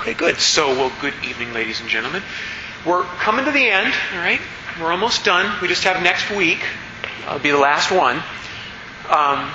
Okay, 0.00 0.14
good. 0.14 0.38
So, 0.38 0.68
well, 0.68 0.90
good 1.02 1.12
evening, 1.28 1.52
ladies 1.52 1.82
and 1.82 1.88
gentlemen. 1.90 2.22
We're 2.86 3.02
coming 3.02 3.44
to 3.44 3.50
the 3.50 3.68
end, 3.68 3.92
all 4.14 4.20
right? 4.20 4.40
We're 4.80 4.92
almost 4.92 5.26
done. 5.26 5.60
We 5.60 5.68
just 5.68 5.84
have 5.84 6.02
next 6.02 6.30
week. 6.30 6.64
It'll 7.26 7.38
be 7.38 7.50
the 7.50 7.58
last 7.58 7.90
one. 7.90 8.16
Um, 9.10 9.50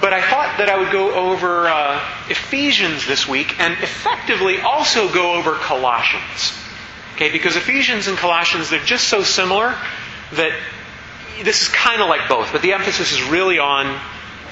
but 0.00 0.12
I 0.12 0.22
thought 0.30 0.58
that 0.58 0.68
I 0.68 0.78
would 0.78 0.92
go 0.92 1.12
over 1.12 1.66
uh, 1.66 2.00
Ephesians 2.28 3.04
this 3.04 3.26
week 3.26 3.58
and 3.58 3.72
effectively 3.82 4.60
also 4.60 5.12
go 5.12 5.34
over 5.34 5.54
Colossians. 5.54 6.52
Okay, 7.16 7.32
because 7.32 7.56
Ephesians 7.56 8.06
and 8.06 8.16
Colossians, 8.16 8.70
they're 8.70 8.78
just 8.78 9.08
so 9.08 9.24
similar 9.24 9.74
that 10.34 10.56
this 11.42 11.62
is 11.62 11.68
kind 11.68 12.00
of 12.00 12.08
like 12.08 12.28
both, 12.28 12.52
but 12.52 12.62
the 12.62 12.74
emphasis 12.74 13.10
is 13.10 13.20
really 13.24 13.58
on 13.58 14.00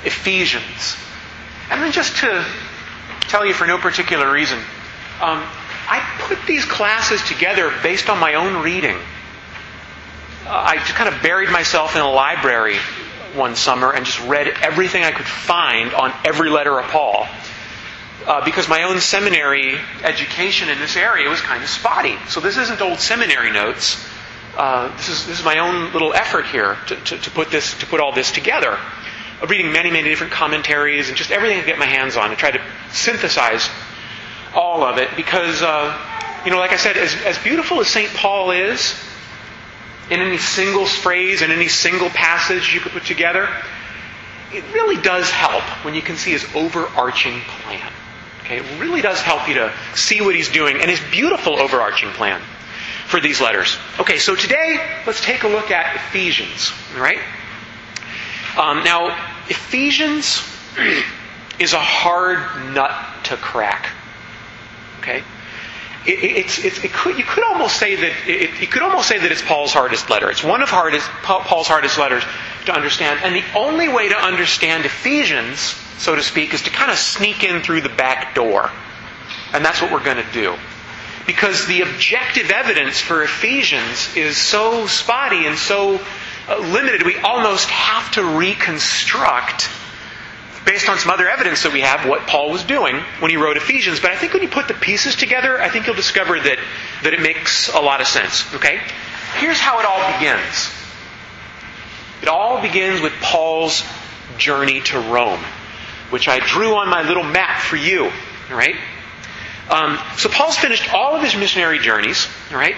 Ephesians. 0.04 0.96
And 1.70 1.80
then 1.80 1.92
just 1.92 2.16
to 2.16 2.44
tell 3.28 3.44
you 3.44 3.54
for 3.54 3.66
no 3.66 3.78
particular 3.78 4.30
reason, 4.30 4.58
um, 5.20 5.42
I 5.86 6.00
put 6.20 6.38
these 6.46 6.64
classes 6.64 7.22
together 7.22 7.72
based 7.82 8.08
on 8.08 8.18
my 8.18 8.34
own 8.34 8.62
reading. 8.62 8.96
Uh, 10.46 10.50
I 10.50 10.76
just 10.76 10.94
kind 10.94 11.12
of 11.12 11.22
buried 11.22 11.50
myself 11.50 11.94
in 11.94 12.02
a 12.02 12.10
library 12.10 12.76
one 13.34 13.56
summer 13.56 13.92
and 13.92 14.04
just 14.06 14.20
read 14.26 14.48
everything 14.48 15.02
I 15.02 15.10
could 15.10 15.26
find 15.26 15.92
on 15.94 16.12
every 16.24 16.50
letter 16.50 16.78
of 16.78 16.86
Paul. 16.86 17.26
Uh, 18.26 18.42
because 18.44 18.68
my 18.68 18.84
own 18.84 19.00
seminary 19.00 19.76
education 20.02 20.70
in 20.70 20.78
this 20.78 20.96
area 20.96 21.28
was 21.28 21.40
kind 21.40 21.62
of 21.62 21.68
spotty. 21.68 22.16
So 22.28 22.40
this 22.40 22.56
isn't 22.56 22.80
old 22.80 22.98
seminary 22.98 23.50
notes. 23.50 24.02
Uh, 24.56 24.96
this 24.96 25.08
is 25.08 25.26
this 25.26 25.40
is 25.40 25.44
my 25.44 25.58
own 25.58 25.92
little 25.92 26.14
effort 26.14 26.46
here 26.46 26.76
to, 26.86 26.96
to, 26.96 27.18
to, 27.18 27.30
put 27.32 27.50
this 27.50 27.76
to 27.80 27.86
put 27.86 28.00
all 28.00 28.12
this 28.12 28.30
together. 28.30 28.78
Reading 29.48 29.72
many 29.72 29.90
many 29.90 30.08
different 30.08 30.32
commentaries 30.32 31.08
and 31.08 31.16
just 31.16 31.30
everything 31.30 31.58
I 31.58 31.60
could 31.60 31.66
get 31.66 31.78
my 31.78 31.86
hands 31.86 32.16
on 32.16 32.30
and 32.30 32.38
try 32.38 32.50
to 32.50 32.62
synthesize 32.92 33.68
all 34.54 34.82
of 34.84 34.98
it 34.98 35.08
because 35.16 35.60
uh, 35.60 36.42
you 36.44 36.50
know 36.50 36.58
like 36.58 36.72
I 36.72 36.76
said 36.76 36.96
as 36.96 37.14
as 37.24 37.38
beautiful 37.38 37.80
as 37.80 37.88
Saint 37.88 38.10
Paul 38.14 38.52
is 38.52 38.94
in 40.10 40.20
any 40.20 40.38
single 40.38 40.86
phrase 40.86 41.42
in 41.42 41.50
any 41.50 41.68
single 41.68 42.10
passage 42.10 42.72
you 42.74 42.80
could 42.80 42.92
put 42.92 43.04
together, 43.04 43.48
it 44.52 44.64
really 44.72 45.00
does 45.00 45.30
help 45.30 45.62
when 45.84 45.94
you 45.94 46.02
can 46.02 46.16
see 46.16 46.30
his 46.30 46.46
overarching 46.54 47.40
plan. 47.40 47.92
Okay, 48.40 48.58
it 48.58 48.80
really 48.80 49.00
does 49.00 49.20
help 49.20 49.48
you 49.48 49.54
to 49.54 49.72
see 49.94 50.20
what 50.20 50.34
he's 50.34 50.50
doing 50.50 50.80
and 50.80 50.90
his 50.90 51.00
beautiful 51.10 51.58
overarching 51.58 52.10
plan 52.10 52.42
for 53.06 53.20
these 53.20 53.40
letters. 53.40 53.76
Okay, 53.98 54.18
so 54.18 54.34
today 54.34 54.78
let's 55.06 55.24
take 55.24 55.44
a 55.44 55.48
look 55.48 55.70
at 55.70 55.96
Ephesians. 55.96 56.72
Right. 56.96 57.20
Um, 58.56 58.84
now, 58.84 59.08
Ephesians 59.48 60.42
is 61.58 61.72
a 61.72 61.80
hard 61.80 62.74
nut 62.74 62.92
to 63.24 63.36
crack. 63.36 63.88
Okay. 65.00 65.22
It, 66.06 66.22
it's, 66.22 66.58
it's, 66.64 66.84
it 66.84 66.92
could, 66.92 67.18
you 67.18 67.24
could 67.24 67.44
almost 67.44 67.76
say 67.78 67.96
that 67.96 68.12
it, 68.26 68.60
you 68.60 68.66
could 68.66 68.82
almost 68.82 69.08
say 69.08 69.18
that 69.18 69.32
it's 69.32 69.42
Paul's 69.42 69.72
hardest 69.72 70.10
letter. 70.10 70.30
It's 70.30 70.44
one 70.44 70.62
of 70.62 70.68
hardest, 70.68 71.08
Paul's 71.22 71.66
hardest 71.66 71.98
letters 71.98 72.22
to 72.66 72.72
understand, 72.74 73.20
and 73.22 73.34
the 73.34 73.44
only 73.56 73.88
way 73.88 74.08
to 74.08 74.16
understand 74.16 74.84
Ephesians, 74.84 75.60
so 75.98 76.14
to 76.14 76.22
speak, 76.22 76.54
is 76.54 76.62
to 76.62 76.70
kind 76.70 76.90
of 76.90 76.98
sneak 76.98 77.42
in 77.44 77.62
through 77.62 77.80
the 77.80 77.88
back 77.88 78.34
door, 78.34 78.70
and 79.52 79.64
that's 79.64 79.80
what 79.82 79.92
we're 79.92 80.04
going 80.04 80.24
to 80.24 80.32
do 80.32 80.54
because 81.26 81.66
the 81.66 81.80
objective 81.82 82.50
evidence 82.50 83.00
for 83.00 83.22
Ephesians 83.22 84.14
is 84.16 84.36
so 84.36 84.86
spotty 84.86 85.46
and 85.46 85.56
so 85.56 85.98
limited, 86.48 87.04
we 87.04 87.16
almost 87.16 87.68
have 87.70 88.10
to 88.12 88.24
reconstruct, 88.24 89.68
based 90.66 90.88
on 90.88 90.98
some 90.98 91.10
other 91.10 91.28
evidence 91.28 91.62
that 91.62 91.72
we 91.72 91.80
have, 91.80 92.08
what 92.08 92.26
Paul 92.26 92.50
was 92.50 92.64
doing 92.64 92.96
when 93.20 93.30
he 93.30 93.36
wrote 93.36 93.56
Ephesians. 93.56 94.00
But 94.00 94.12
I 94.12 94.16
think 94.16 94.32
when 94.32 94.42
you 94.42 94.48
put 94.48 94.68
the 94.68 94.74
pieces 94.74 95.16
together, 95.16 95.60
I 95.60 95.68
think 95.68 95.86
you'll 95.86 95.96
discover 95.96 96.38
that, 96.38 96.58
that 97.02 97.14
it 97.14 97.20
makes 97.20 97.72
a 97.72 97.80
lot 97.80 98.00
of 98.00 98.06
sense. 98.06 98.52
Okay? 98.54 98.80
Here's 99.38 99.58
how 99.58 99.80
it 99.80 99.86
all 99.86 100.12
begins. 100.18 100.70
It 102.22 102.28
all 102.28 102.62
begins 102.62 103.00
with 103.00 103.12
Paul's 103.20 103.84
journey 104.38 104.80
to 104.80 104.98
Rome, 104.98 105.40
which 106.10 106.28
I 106.28 106.40
drew 106.40 106.74
on 106.76 106.88
my 106.88 107.02
little 107.02 107.24
map 107.24 107.60
for 107.60 107.76
you. 107.76 108.04
All 108.50 108.56
right? 108.56 108.76
Um, 109.70 109.98
so 110.16 110.28
Paul's 110.28 110.56
finished 110.56 110.92
all 110.92 111.16
of 111.16 111.22
his 111.22 111.34
missionary 111.34 111.78
journeys, 111.78 112.28
all 112.50 112.58
right? 112.58 112.76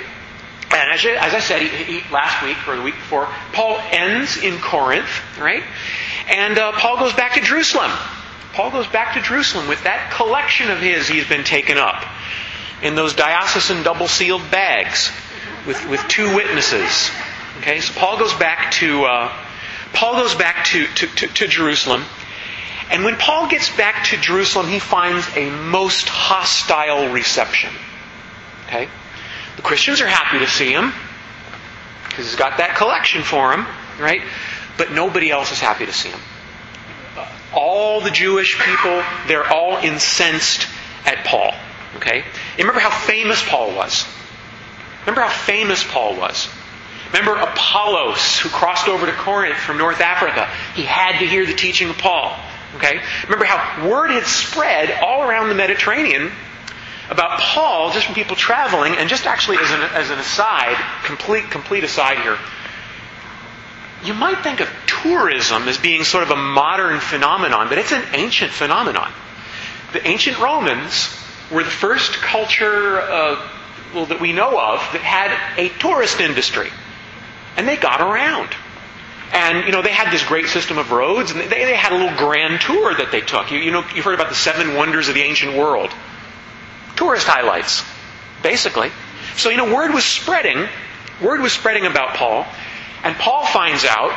And 0.71 0.91
as, 0.91 1.04
as 1.04 1.34
I 1.34 1.41
said 1.41 1.62
he, 1.62 2.00
he, 2.00 2.12
last 2.12 2.43
week 2.44 2.56
or 2.69 2.77
the 2.77 2.82
week 2.82 2.94
before, 2.94 3.28
Paul 3.53 3.78
ends 3.91 4.37
in 4.37 4.59
Corinth, 4.59 5.09
right? 5.38 5.62
And 6.28 6.59
uh, 6.59 6.72
Paul 6.72 6.99
goes 6.99 7.12
back 7.12 7.34
to 7.34 7.41
Jerusalem. 7.41 7.91
Paul 8.53 8.71
goes 8.71 8.87
back 8.87 9.15
to 9.15 9.21
Jerusalem 9.21 9.69
with 9.69 9.84
that 9.84 10.12
collection 10.12 10.71
of 10.71 10.78
his 10.78 11.06
he's 11.06 11.28
been 11.28 11.44
taken 11.44 11.78
up 11.78 12.05
in 12.82 12.94
those 12.94 13.15
diocesan 13.15 13.82
double 13.82 14.09
sealed 14.09 14.50
bags 14.50 15.12
with, 15.66 15.88
with 15.88 16.00
two 16.09 16.34
witnesses. 16.34 17.10
Okay, 17.59 17.81
so 17.81 17.93
Paul 17.94 18.19
goes 18.19 18.34
back 18.34 18.72
to 18.72 19.05
uh, 19.05 19.32
Paul 19.93 20.15
goes 20.15 20.34
back 20.34 20.65
to, 20.66 20.87
to, 20.87 21.06
to, 21.06 21.26
to 21.26 21.47
Jerusalem. 21.47 22.05
And 22.91 23.05
when 23.05 23.16
Paul 23.16 23.49
gets 23.49 23.75
back 23.76 24.05
to 24.06 24.16
Jerusalem, 24.16 24.69
he 24.69 24.78
finds 24.78 25.26
a 25.37 25.50
most 25.50 26.09
hostile 26.09 27.12
reception. 27.12 27.71
Okay? 28.66 28.88
Christians 29.66 30.00
are 30.00 30.06
happy 30.06 30.38
to 30.38 30.47
see 30.47 30.71
him 30.71 30.93
because 32.04 32.27
he's 32.27 32.37
got 32.37 32.59
that 32.59 32.77
collection 32.77 33.25
for 33.25 33.53
him, 33.53 33.66
right? 33.99 34.22
But 34.78 34.93
nobody 34.93 35.28
else 35.28 35.50
is 35.50 35.59
happy 35.59 35.87
to 35.87 35.93
see 35.93 36.10
him. 36.10 36.21
All 37.53 38.00
the 38.00 38.12
Jewish 38.12 38.60
people, 38.60 39.03
they're 39.26 39.53
all 39.53 39.78
incensed 39.78 40.69
at 41.05 41.25
Paul. 41.25 41.53
Okay? 41.97 42.19
You 42.19 42.59
remember 42.59 42.78
how 42.78 42.91
famous 42.91 43.43
Paul 43.44 43.75
was? 43.75 44.06
Remember 45.00 45.22
how 45.22 45.31
famous 45.31 45.82
Paul 45.82 46.16
was? 46.16 46.49
Remember 47.12 47.34
Apollos, 47.34 48.38
who 48.38 48.49
crossed 48.50 48.87
over 48.87 49.06
to 49.06 49.12
Corinth 49.12 49.56
from 49.56 49.78
North 49.78 50.00
Africa? 50.00 50.49
He 50.76 50.84
had 50.84 51.19
to 51.19 51.26
hear 51.26 51.44
the 51.44 51.55
teaching 51.55 51.91
of 51.91 51.99
Paul. 51.99 52.38
Okay? 52.76 53.00
Remember 53.25 53.44
how 53.44 53.88
word 53.88 54.12
had 54.12 54.26
spread 54.26 54.93
all 55.03 55.28
around 55.28 55.49
the 55.49 55.56
Mediterranean 55.56 56.31
about 57.11 57.41
Paul 57.41 57.93
just 57.93 58.06
from 58.06 58.15
people 58.15 58.37
traveling, 58.37 58.94
and 58.97 59.09
just 59.09 59.27
actually 59.27 59.59
as 59.59 59.71
an, 59.71 59.81
as 59.81 60.11
an 60.11 60.19
aside, 60.19 60.77
complete, 61.05 61.50
complete 61.50 61.84
aside 61.84 62.19
here, 62.21 62.39
you 64.05 64.15
might 64.15 64.43
think 64.43 64.61
of 64.61 64.69
tourism 64.87 65.69
as 65.69 65.78
being 65.78 66.05
sort 66.05 66.22
of 66.22 66.31
a 66.31 66.37
modern 66.37 67.00
phenomenon, 67.00 67.69
but 67.69 67.78
it's 67.78 67.93
an 67.93 68.03
ancient 68.12 68.50
phenomenon. 68.50 69.12
The 69.93 70.06
ancient 70.06 70.39
Romans 70.39 71.17
were 71.50 71.65
the 71.65 71.71
first 71.71 72.12
culture 72.15 73.00
uh, 73.00 73.49
well, 73.94 74.06
that 74.06 74.21
we 74.21 74.33
know 74.33 74.59
of 74.61 74.81
that 74.93 75.00
had 75.00 75.59
a 75.59 75.69
tourist 75.78 76.21
industry. 76.21 76.71
And 77.56 77.67
they 77.67 77.77
got 77.77 78.00
around. 78.00 78.50
And, 79.33 79.67
you 79.67 79.73
know, 79.73 79.83
they 79.83 79.93
had 79.93 80.12
this 80.12 80.23
great 80.25 80.47
system 80.47 80.78
of 80.78 80.93
roads, 80.93 81.31
and 81.31 81.41
they, 81.41 81.47
they 81.49 81.75
had 81.75 81.93
a 81.93 81.97
little 81.97 82.17
grand 82.17 82.61
tour 82.61 82.94
that 82.94 83.11
they 83.11 83.21
took. 83.21 83.50
You, 83.50 83.59
you 83.59 83.71
know, 83.71 83.84
you've 83.94 84.05
heard 84.05 84.15
about 84.15 84.28
the 84.28 84.34
seven 84.37 84.75
wonders 84.75 85.09
of 85.09 85.15
the 85.15 85.23
ancient 85.23 85.56
world. 85.56 85.91
Tourist 86.96 87.26
highlights, 87.26 87.84
basically. 88.42 88.90
So, 89.36 89.50
you 89.50 89.56
know, 89.56 89.72
word 89.72 89.92
was 89.92 90.04
spreading. 90.04 90.66
Word 91.22 91.40
was 91.40 91.52
spreading 91.52 91.86
about 91.86 92.16
Paul. 92.16 92.46
And 93.04 93.14
Paul 93.16 93.46
finds 93.46 93.84
out, 93.84 94.12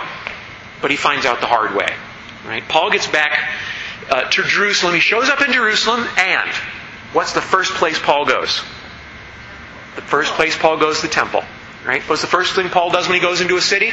but 0.82 0.92
he 0.92 0.98
finds 0.98 1.26
out 1.26 1.42
the 1.42 1.48
hard 1.48 1.76
way. 1.76 1.94
Right? 2.46 2.68
Paul 2.68 2.90
gets 2.90 3.08
back 3.08 3.38
uh, 4.10 4.30
to 4.30 4.44
Jerusalem. 4.44 4.94
He 4.96 5.02
shows 5.02 5.30
up 5.30 5.42
in 5.42 5.54
Jerusalem, 5.54 6.08
and 6.18 6.50
what's 7.14 7.34
the 7.34 7.42
first 7.42 7.74
place 7.74 8.00
Paul 8.00 8.26
goes? 8.26 8.62
The 9.96 10.02
first 10.02 10.34
place 10.34 10.58
Paul 10.58 10.78
goes 10.78 11.02
the 11.02 11.08
temple. 11.08 11.44
Right? 11.86 12.02
What's 12.04 12.22
the 12.22 12.28
first 12.28 12.56
thing 12.56 12.70
Paul 12.70 12.92
does 12.92 13.08
when 13.08 13.16
he 13.16 13.22
goes 13.22 13.42
into 13.42 13.58
a 13.58 13.62
city? 13.62 13.92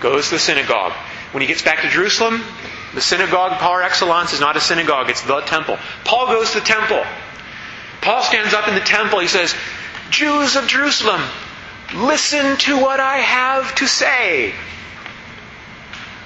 Goes 0.00 0.26
to 0.26 0.34
the 0.34 0.38
synagogue. 0.38 0.92
When 1.32 1.40
he 1.40 1.46
gets 1.46 1.62
back 1.62 1.82
to 1.82 1.88
Jerusalem, 1.88 2.42
the 2.94 3.00
synagogue 3.00 3.58
par 3.58 3.82
excellence 3.82 4.32
is 4.32 4.40
not 4.40 4.56
a 4.56 4.60
synagogue, 4.60 5.10
it's 5.10 5.22
the 5.22 5.40
temple. 5.40 5.78
Paul 6.04 6.26
goes 6.28 6.52
to 6.52 6.60
the 6.60 6.66
temple. 6.66 7.02
Paul 8.06 8.22
stands 8.22 8.54
up 8.54 8.68
in 8.68 8.76
the 8.76 8.80
temple. 8.80 9.18
He 9.18 9.26
says, 9.26 9.52
Jews 10.10 10.54
of 10.54 10.68
Jerusalem, 10.68 11.20
listen 11.92 12.56
to 12.58 12.78
what 12.78 13.00
I 13.00 13.16
have 13.16 13.74
to 13.74 13.88
say. 13.88 14.54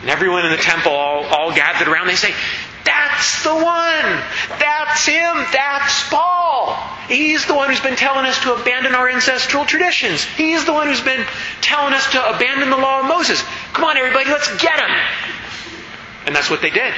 And 0.03 0.11
everyone 0.11 0.45
in 0.45 0.51
the 0.51 0.59
temple 0.59 0.93
all, 0.93 1.25
all 1.25 1.55
gathered 1.55 1.89
around, 1.89 2.09
they 2.09 2.17
say, 2.17 2.35
That's 2.85 3.43
the 3.45 3.55
one! 3.55 4.23
That's 4.59 5.07
him! 5.07 5.47
That's 5.55 6.07
Paul! 6.11 6.77
He's 7.09 7.47
the 7.47 7.55
one 7.55 7.71
who's 7.71 7.81
been 7.81 7.97
telling 7.97 8.27
us 8.27 8.39
to 8.43 8.53
abandon 8.53 8.95
our 8.95 9.09
ancestral 9.09 9.65
traditions. 9.65 10.23
He's 10.23 10.67
the 10.67 10.75
one 10.75 10.87
who's 10.87 11.01
been 11.01 11.25
telling 11.63 11.95
us 11.95 12.13
to 12.13 12.37
abandon 12.37 12.69
the 12.69 12.77
law 12.77 13.01
of 13.01 13.07
Moses. 13.07 13.43
Come 13.73 13.87
on, 13.87 13.97
everybody, 13.97 14.29
let's 14.29 14.55
get 14.61 14.79
him! 14.79 14.91
And 16.27 16.37
that's 16.37 16.51
what 16.51 16.61
they 16.61 16.69
did. 16.69 16.93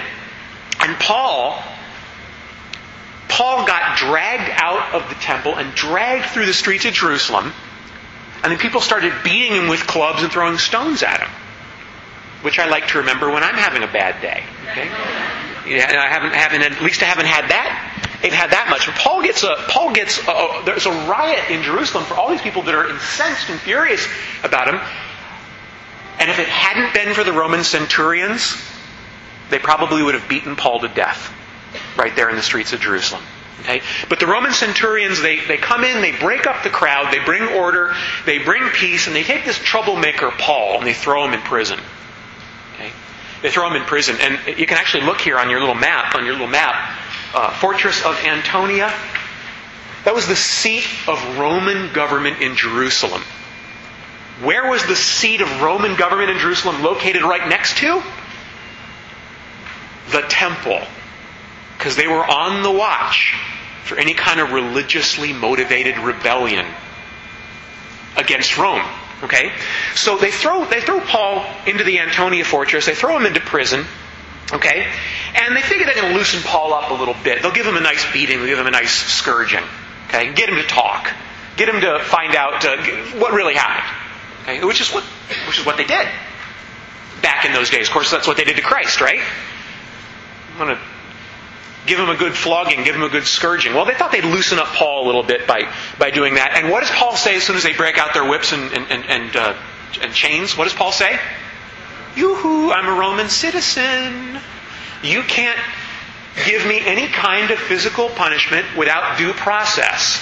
And 0.80 0.98
Paul, 0.98 1.62
Paul 3.32 3.66
got 3.66 3.98
dragged 3.98 4.50
out 4.56 4.94
of 4.94 5.08
the 5.08 5.14
temple 5.16 5.56
and 5.56 5.74
dragged 5.74 6.26
through 6.26 6.46
the 6.46 6.54
streets 6.54 6.84
of 6.84 6.92
Jerusalem. 6.92 7.52
And 8.42 8.52
then 8.52 8.58
people 8.58 8.80
started 8.80 9.12
beating 9.24 9.52
him 9.52 9.68
with 9.68 9.86
clubs 9.86 10.22
and 10.22 10.30
throwing 10.30 10.58
stones 10.58 11.02
at 11.02 11.20
him 11.20 11.30
which 12.42 12.58
I 12.58 12.68
like 12.68 12.88
to 12.88 12.98
remember 12.98 13.30
when 13.30 13.44
I'm 13.44 13.54
having 13.54 13.84
a 13.84 13.86
bad 13.86 14.20
day. 14.20 14.42
Okay? 14.70 14.88
Yeah, 15.64 16.02
I 16.02 16.08
haven't, 16.08 16.34
haven't, 16.34 16.62
at 16.62 16.82
least 16.82 17.00
I 17.00 17.06
haven't 17.06 17.26
had 17.26 17.50
that 17.50 17.92
they've 18.22 18.32
had 18.32 18.50
that 18.50 18.68
much. 18.70 18.86
But 18.86 18.94
Paul 18.94 19.22
gets 19.22 19.42
a 19.42 19.54
Paul 19.68 19.92
gets 19.92 20.18
a, 20.26 20.30
a, 20.30 20.62
there's 20.64 20.86
a 20.86 20.90
riot 20.90 21.50
in 21.50 21.62
Jerusalem 21.62 22.04
for 22.04 22.14
all 22.14 22.30
these 22.30 22.40
people 22.40 22.62
that 22.62 22.74
are 22.74 22.88
incensed 22.88 23.50
and 23.50 23.60
furious 23.60 24.06
about 24.42 24.68
him. 24.68 24.80
And 26.18 26.30
if 26.30 26.38
it 26.38 26.48
hadn't 26.48 26.94
been 26.94 27.14
for 27.14 27.24
the 27.24 27.32
Roman 27.32 27.64
centurions, 27.64 28.56
they 29.50 29.58
probably 29.58 30.02
would 30.02 30.14
have 30.14 30.28
beaten 30.28 30.56
Paul 30.56 30.80
to 30.80 30.88
death 30.88 31.34
right 31.96 32.14
there 32.16 32.30
in 32.30 32.36
the 32.36 32.42
streets 32.42 32.72
of 32.72 32.80
Jerusalem. 32.80 33.22
Okay? 33.62 33.80
But 34.08 34.18
the 34.18 34.26
Roman 34.26 34.52
centurions, 34.52 35.20
they, 35.22 35.38
they 35.40 35.56
come 35.56 35.84
in, 35.84 36.02
they 36.02 36.12
break 36.12 36.46
up 36.46 36.64
the 36.64 36.70
crowd, 36.70 37.12
they 37.12 37.24
bring 37.24 37.42
order, 37.42 37.94
they 38.26 38.38
bring 38.38 38.68
peace, 38.70 39.06
and 39.06 39.14
they 39.14 39.22
take 39.22 39.44
this 39.44 39.58
troublemaker 39.58 40.32
Paul 40.32 40.78
and 40.78 40.86
they 40.86 40.94
throw 40.94 41.24
him 41.24 41.32
in 41.32 41.40
prison. 41.40 41.78
Okay? 42.74 42.90
They 43.42 43.50
throw 43.50 43.68
him 43.68 43.76
in 43.76 43.84
prison. 43.84 44.16
And 44.20 44.58
you 44.58 44.66
can 44.66 44.78
actually 44.78 45.04
look 45.04 45.20
here 45.20 45.38
on 45.38 45.48
your 45.48 45.60
little 45.60 45.76
map, 45.76 46.14
on 46.16 46.24
your 46.24 46.34
little 46.34 46.48
map, 46.48 46.98
uh, 47.34 47.52
fortress 47.54 48.04
of 48.04 48.16
Antonia. 48.24 48.92
That 50.04 50.14
was 50.14 50.26
the 50.26 50.36
seat 50.36 50.86
of 51.06 51.38
Roman 51.38 51.92
government 51.92 52.42
in 52.42 52.56
Jerusalem. 52.56 53.22
Where 54.42 54.68
was 54.68 54.84
the 54.86 54.96
seat 54.96 55.40
of 55.40 55.62
Roman 55.62 55.94
government 55.94 56.30
in 56.30 56.38
Jerusalem 56.38 56.82
located 56.82 57.22
right 57.22 57.48
next 57.48 57.76
to? 57.76 58.02
The 60.10 60.22
temple. 60.22 60.80
Because 61.82 61.96
they 61.96 62.06
were 62.06 62.24
on 62.24 62.62
the 62.62 62.70
watch 62.70 63.34
for 63.82 63.98
any 63.98 64.14
kind 64.14 64.38
of 64.38 64.52
religiously 64.52 65.32
motivated 65.32 65.98
rebellion 65.98 66.64
against 68.16 68.56
Rome. 68.56 68.86
Okay? 69.24 69.50
So 69.96 70.16
they 70.16 70.30
throw, 70.30 70.64
they 70.64 70.80
throw 70.80 71.00
Paul 71.00 71.44
into 71.66 71.82
the 71.82 71.98
Antonia 71.98 72.44
fortress, 72.44 72.86
they 72.86 72.94
throw 72.94 73.16
him 73.16 73.26
into 73.26 73.40
prison. 73.40 73.84
Okay? 74.52 74.86
And 75.34 75.56
they 75.56 75.60
figure 75.60 75.84
they're 75.84 75.96
going 75.96 76.12
to 76.12 76.16
loosen 76.16 76.40
Paul 76.42 76.72
up 76.72 76.92
a 76.92 76.94
little 76.94 77.16
bit. 77.24 77.42
They'll 77.42 77.50
give 77.50 77.66
him 77.66 77.76
a 77.76 77.80
nice 77.80 78.06
beating, 78.12 78.38
they'll 78.38 78.46
give 78.46 78.60
him 78.60 78.68
a 78.68 78.70
nice 78.70 78.92
scourging. 78.92 79.64
Okay? 80.06 80.32
Get 80.34 80.50
him 80.50 80.58
to 80.58 80.62
talk. 80.68 81.12
Get 81.56 81.68
him 81.68 81.80
to 81.80 81.98
find 81.98 82.36
out 82.36 82.64
uh, 82.64 82.76
what 83.18 83.32
really 83.32 83.54
happened. 83.54 83.92
Okay? 84.42 84.64
Which 84.64 84.80
is 84.80 84.94
what 84.94 85.02
which 85.48 85.58
is 85.58 85.66
what 85.66 85.78
they 85.78 85.84
did 85.84 86.06
back 87.22 87.44
in 87.44 87.52
those 87.52 87.70
days. 87.70 87.88
Of 87.88 87.92
course, 87.92 88.12
that's 88.12 88.28
what 88.28 88.36
they 88.36 88.44
did 88.44 88.54
to 88.54 88.62
Christ, 88.62 89.00
right? 89.00 89.20
I'm 90.52 90.58
going 90.58 90.76
to 90.76 90.82
give 91.86 91.98
him 91.98 92.08
a 92.08 92.16
good 92.16 92.34
flogging, 92.34 92.84
give 92.84 92.94
him 92.94 93.02
a 93.02 93.08
good 93.08 93.26
scourging. 93.26 93.74
Well, 93.74 93.84
they 93.84 93.94
thought 93.94 94.12
they'd 94.12 94.24
loosen 94.24 94.58
up 94.58 94.68
Paul 94.68 95.04
a 95.04 95.06
little 95.06 95.22
bit 95.22 95.46
by, 95.46 95.72
by 95.98 96.10
doing 96.10 96.34
that. 96.34 96.52
And 96.56 96.70
what 96.70 96.80
does 96.80 96.90
Paul 96.90 97.16
say 97.16 97.36
as 97.36 97.42
soon 97.42 97.56
as 97.56 97.62
they 97.62 97.72
break 97.72 97.98
out 97.98 98.14
their 98.14 98.28
whips 98.28 98.52
and, 98.52 98.72
and, 98.72 98.86
and, 98.90 99.04
and, 99.06 99.36
uh, 99.36 99.54
and 100.00 100.12
chains? 100.12 100.56
What 100.56 100.64
does 100.64 100.74
Paul 100.74 100.92
say? 100.92 101.18
Yoo-hoo, 102.16 102.72
I'm 102.72 102.86
a 102.86 102.98
Roman 102.98 103.28
citizen. 103.28 104.38
You 105.02 105.22
can't 105.22 105.58
give 106.46 106.66
me 106.66 106.80
any 106.84 107.08
kind 107.08 107.50
of 107.50 107.58
physical 107.58 108.08
punishment 108.10 108.66
without 108.76 109.18
due 109.18 109.32
process. 109.32 110.20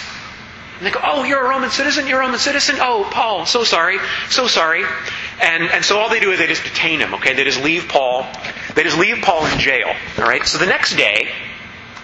And 0.79 0.87
they 0.87 0.93
go, 0.93 1.01
Oh, 1.03 1.25
you're 1.25 1.45
a 1.45 1.49
Roman 1.49 1.71
citizen? 1.71 2.07
You're 2.07 2.21
a 2.21 2.25
Roman 2.25 2.39
citizen? 2.39 2.77
Oh, 2.79 3.07
Paul, 3.11 3.45
so 3.45 3.65
sorry, 3.65 3.99
so 4.31 4.47
sorry. 4.47 4.85
And, 5.41 5.65
and 5.65 5.85
so 5.85 5.99
all 5.99 6.09
they 6.09 6.21
do 6.21 6.31
is 6.33 6.39
they 6.39 6.47
just 6.47 6.65
detain 6.65 7.01
him, 7.01 7.15
okay? 7.15 7.35
They 7.35 7.45
just 7.45 7.63
leave 7.63 7.89
Paul, 7.89 8.27
they 8.75 8.83
just 8.85 8.99
leave 8.99 9.19
Paul 9.23 9.45
in 9.47 9.59
jail, 9.59 9.95
alright? 10.19 10.47
So 10.47 10.59
the 10.59 10.67
next 10.67 10.97
day, 10.97 11.29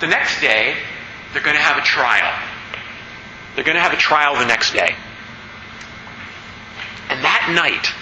the 0.00 0.06
next 0.06 0.40
day, 0.40 0.76
they're 1.32 1.42
going 1.42 1.56
to 1.56 1.62
have 1.62 1.78
a 1.78 1.82
trial. 1.82 2.32
They're 3.54 3.64
going 3.64 3.76
to 3.76 3.82
have 3.82 3.92
a 3.92 3.96
trial 3.96 4.36
the 4.36 4.44
next 4.44 4.72
day. 4.72 4.94
And 7.08 7.24
that 7.24 7.52
night, 7.54 7.92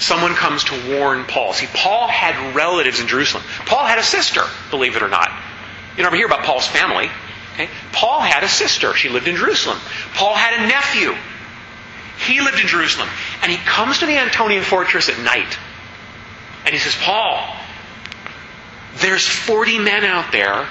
someone 0.00 0.34
comes 0.34 0.64
to 0.64 0.96
warn 0.96 1.24
Paul. 1.24 1.52
See, 1.52 1.68
Paul 1.72 2.08
had 2.08 2.54
relatives 2.54 3.00
in 3.00 3.06
Jerusalem. 3.06 3.44
Paul 3.66 3.86
had 3.86 3.98
a 3.98 4.02
sister, 4.02 4.42
believe 4.70 4.96
it 4.96 5.02
or 5.02 5.08
not. 5.08 5.30
You 5.96 6.02
never 6.02 6.16
hear 6.16 6.26
about 6.26 6.44
Paul's 6.44 6.66
family. 6.66 7.08
Okay? 7.54 7.68
Paul 7.92 8.20
had 8.20 8.42
a 8.42 8.48
sister. 8.48 8.94
She 8.94 9.08
lived 9.08 9.28
in 9.28 9.36
Jerusalem. 9.36 9.78
Paul 10.14 10.34
had 10.34 10.64
a 10.64 10.66
nephew. 10.66 11.14
He 12.26 12.40
lived 12.40 12.58
in 12.58 12.66
Jerusalem. 12.66 13.08
And 13.42 13.52
he 13.52 13.58
comes 13.58 14.00
to 14.00 14.06
the 14.06 14.16
Antonian 14.16 14.62
fortress 14.62 15.08
at 15.08 15.18
night. 15.18 15.56
And 16.64 16.74
he 16.74 16.78
says, 16.80 16.96
Paul, 16.96 17.54
there's 18.96 19.26
40 19.26 19.78
men 19.78 20.04
out 20.04 20.32
there 20.32 20.66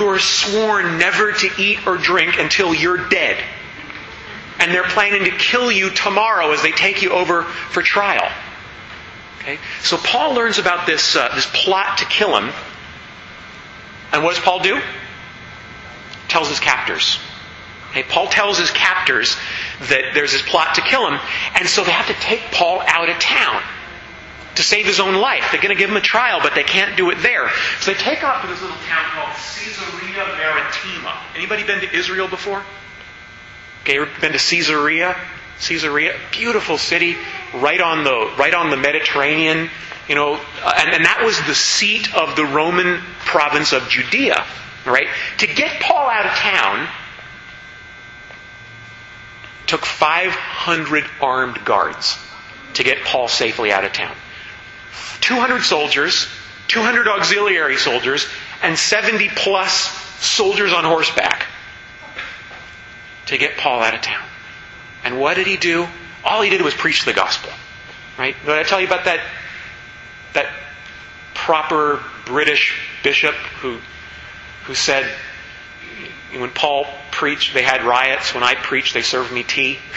who 0.00 0.06
are 0.06 0.18
sworn 0.18 0.96
never 0.96 1.30
to 1.30 1.50
eat 1.58 1.86
or 1.86 1.98
drink 1.98 2.38
until 2.38 2.74
you're 2.74 3.10
dead. 3.10 3.36
And 4.58 4.72
they're 4.72 4.82
planning 4.82 5.24
to 5.24 5.30
kill 5.30 5.70
you 5.70 5.90
tomorrow 5.90 6.52
as 6.52 6.62
they 6.62 6.72
take 6.72 7.02
you 7.02 7.10
over 7.10 7.42
for 7.42 7.82
trial. 7.82 8.26
Okay? 9.38 9.58
So 9.82 9.98
Paul 9.98 10.32
learns 10.32 10.58
about 10.58 10.86
this, 10.86 11.16
uh, 11.16 11.34
this 11.34 11.46
plot 11.52 11.98
to 11.98 12.06
kill 12.06 12.34
him. 12.34 12.50
And 14.12 14.24
what 14.24 14.36
does 14.36 14.42
Paul 14.42 14.60
do? 14.60 14.80
Tells 16.28 16.48
his 16.48 16.60
captors. 16.60 17.18
Okay? 17.90 18.02
Paul 18.02 18.28
tells 18.28 18.56
his 18.56 18.70
captors 18.70 19.36
that 19.90 20.12
there's 20.14 20.32
this 20.32 20.42
plot 20.42 20.76
to 20.76 20.80
kill 20.80 21.10
him, 21.10 21.20
and 21.56 21.68
so 21.68 21.84
they 21.84 21.92
have 21.92 22.06
to 22.06 22.14
take 22.14 22.40
Paul 22.52 22.80
out 22.86 23.10
of 23.10 23.18
town 23.18 23.62
to 24.56 24.62
save 24.62 24.86
his 24.86 25.00
own 25.00 25.14
life. 25.14 25.48
They're 25.52 25.60
going 25.60 25.74
to 25.74 25.78
give 25.78 25.90
him 25.90 25.96
a 25.96 26.00
trial, 26.00 26.40
but 26.42 26.54
they 26.54 26.62
can't 26.62 26.96
do 26.96 27.10
it 27.10 27.18
there. 27.22 27.50
So 27.80 27.92
they 27.92 27.98
take 27.98 28.24
off 28.24 28.42
to 28.42 28.48
this 28.48 28.60
little 28.60 28.76
town 28.78 29.04
called 29.12 29.30
Caesarea 29.30 30.24
Maritima. 30.36 31.20
Anybody 31.36 31.64
been 31.64 31.80
to 31.80 31.92
Israel 31.92 32.28
before? 32.28 32.62
Okay, 33.82 33.98
been 34.20 34.32
to 34.32 34.38
Caesarea? 34.38 35.16
Caesarea, 35.60 36.18
beautiful 36.32 36.78
city, 36.78 37.16
right 37.54 37.80
on 37.80 38.02
the 38.04 38.32
right 38.38 38.54
on 38.54 38.70
the 38.70 38.76
Mediterranean. 38.76 39.68
You 40.08 40.14
know, 40.14 40.34
uh, 40.34 40.74
and, 40.78 40.94
and 40.94 41.04
that 41.04 41.22
was 41.24 41.38
the 41.46 41.54
seat 41.54 42.14
of 42.16 42.34
the 42.34 42.44
Roman 42.44 43.00
province 43.26 43.72
of 43.72 43.88
Judea. 43.88 44.44
Right? 44.86 45.08
To 45.38 45.46
get 45.46 45.80
Paul 45.82 46.08
out 46.08 46.24
of 46.24 46.32
town 46.32 46.88
took 49.66 49.84
500 49.84 51.04
armed 51.20 51.64
guards 51.64 52.18
to 52.74 52.82
get 52.82 53.04
Paul 53.04 53.28
safely 53.28 53.70
out 53.70 53.84
of 53.84 53.92
town. 53.92 54.16
200 55.20 55.62
soldiers, 55.62 56.26
200 56.68 57.08
auxiliary 57.08 57.76
soldiers, 57.76 58.26
and 58.62 58.78
70 58.78 59.28
plus 59.30 59.72
soldiers 60.20 60.72
on 60.72 60.84
horseback 60.84 61.46
to 63.26 63.38
get 63.38 63.56
Paul 63.56 63.80
out 63.80 63.94
of 63.94 64.02
town. 64.02 64.26
And 65.04 65.20
what 65.20 65.34
did 65.34 65.46
he 65.46 65.56
do? 65.56 65.86
All 66.24 66.42
he 66.42 66.50
did 66.50 66.62
was 66.62 66.74
preach 66.74 67.04
the 67.04 67.12
gospel. 67.12 67.52
Right? 68.18 68.34
Did 68.44 68.54
I 68.54 68.64
tell 68.64 68.80
you 68.80 68.86
about 68.86 69.04
that 69.06 69.20
that 70.34 70.46
proper 71.34 72.02
British 72.26 72.76
bishop 73.02 73.34
who 73.34 73.78
who 74.64 74.74
said 74.74 75.10
when 76.32 76.50
Paul 76.50 76.86
preached 77.10 77.54
they 77.54 77.62
had 77.62 77.82
riots, 77.84 78.34
when 78.34 78.42
I 78.42 78.54
preached 78.54 78.94
they 78.94 79.02
served 79.02 79.32
me 79.32 79.42
tea? 79.42 79.78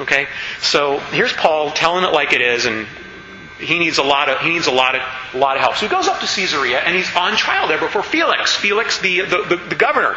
Okay? 0.00 0.26
So 0.60 0.98
here's 0.98 1.32
Paul 1.32 1.70
telling 1.70 2.02
it 2.02 2.12
like 2.12 2.32
it 2.32 2.40
is 2.40 2.66
and 2.66 2.84
he 3.58 3.78
needs 3.78 3.98
a 3.98 4.02
lot 4.02 4.28
of 4.28 4.40
he 4.40 4.50
needs 4.50 4.66
a 4.66 4.72
lot 4.72 4.96
of 4.96 5.02
a 5.32 5.38
lot 5.38 5.56
of 5.56 5.62
help. 5.62 5.76
So 5.76 5.86
he 5.86 5.90
goes 5.90 6.08
up 6.08 6.20
to 6.20 6.26
Caesarea 6.26 6.80
and 6.80 6.96
he's 6.96 7.14
on 7.14 7.36
trial 7.36 7.68
there 7.68 7.78
before 7.78 8.02
Felix, 8.02 8.54
Felix 8.54 9.00
the, 9.00 9.20
the, 9.20 9.44
the, 9.48 9.56
the 9.70 9.74
governor. 9.74 10.16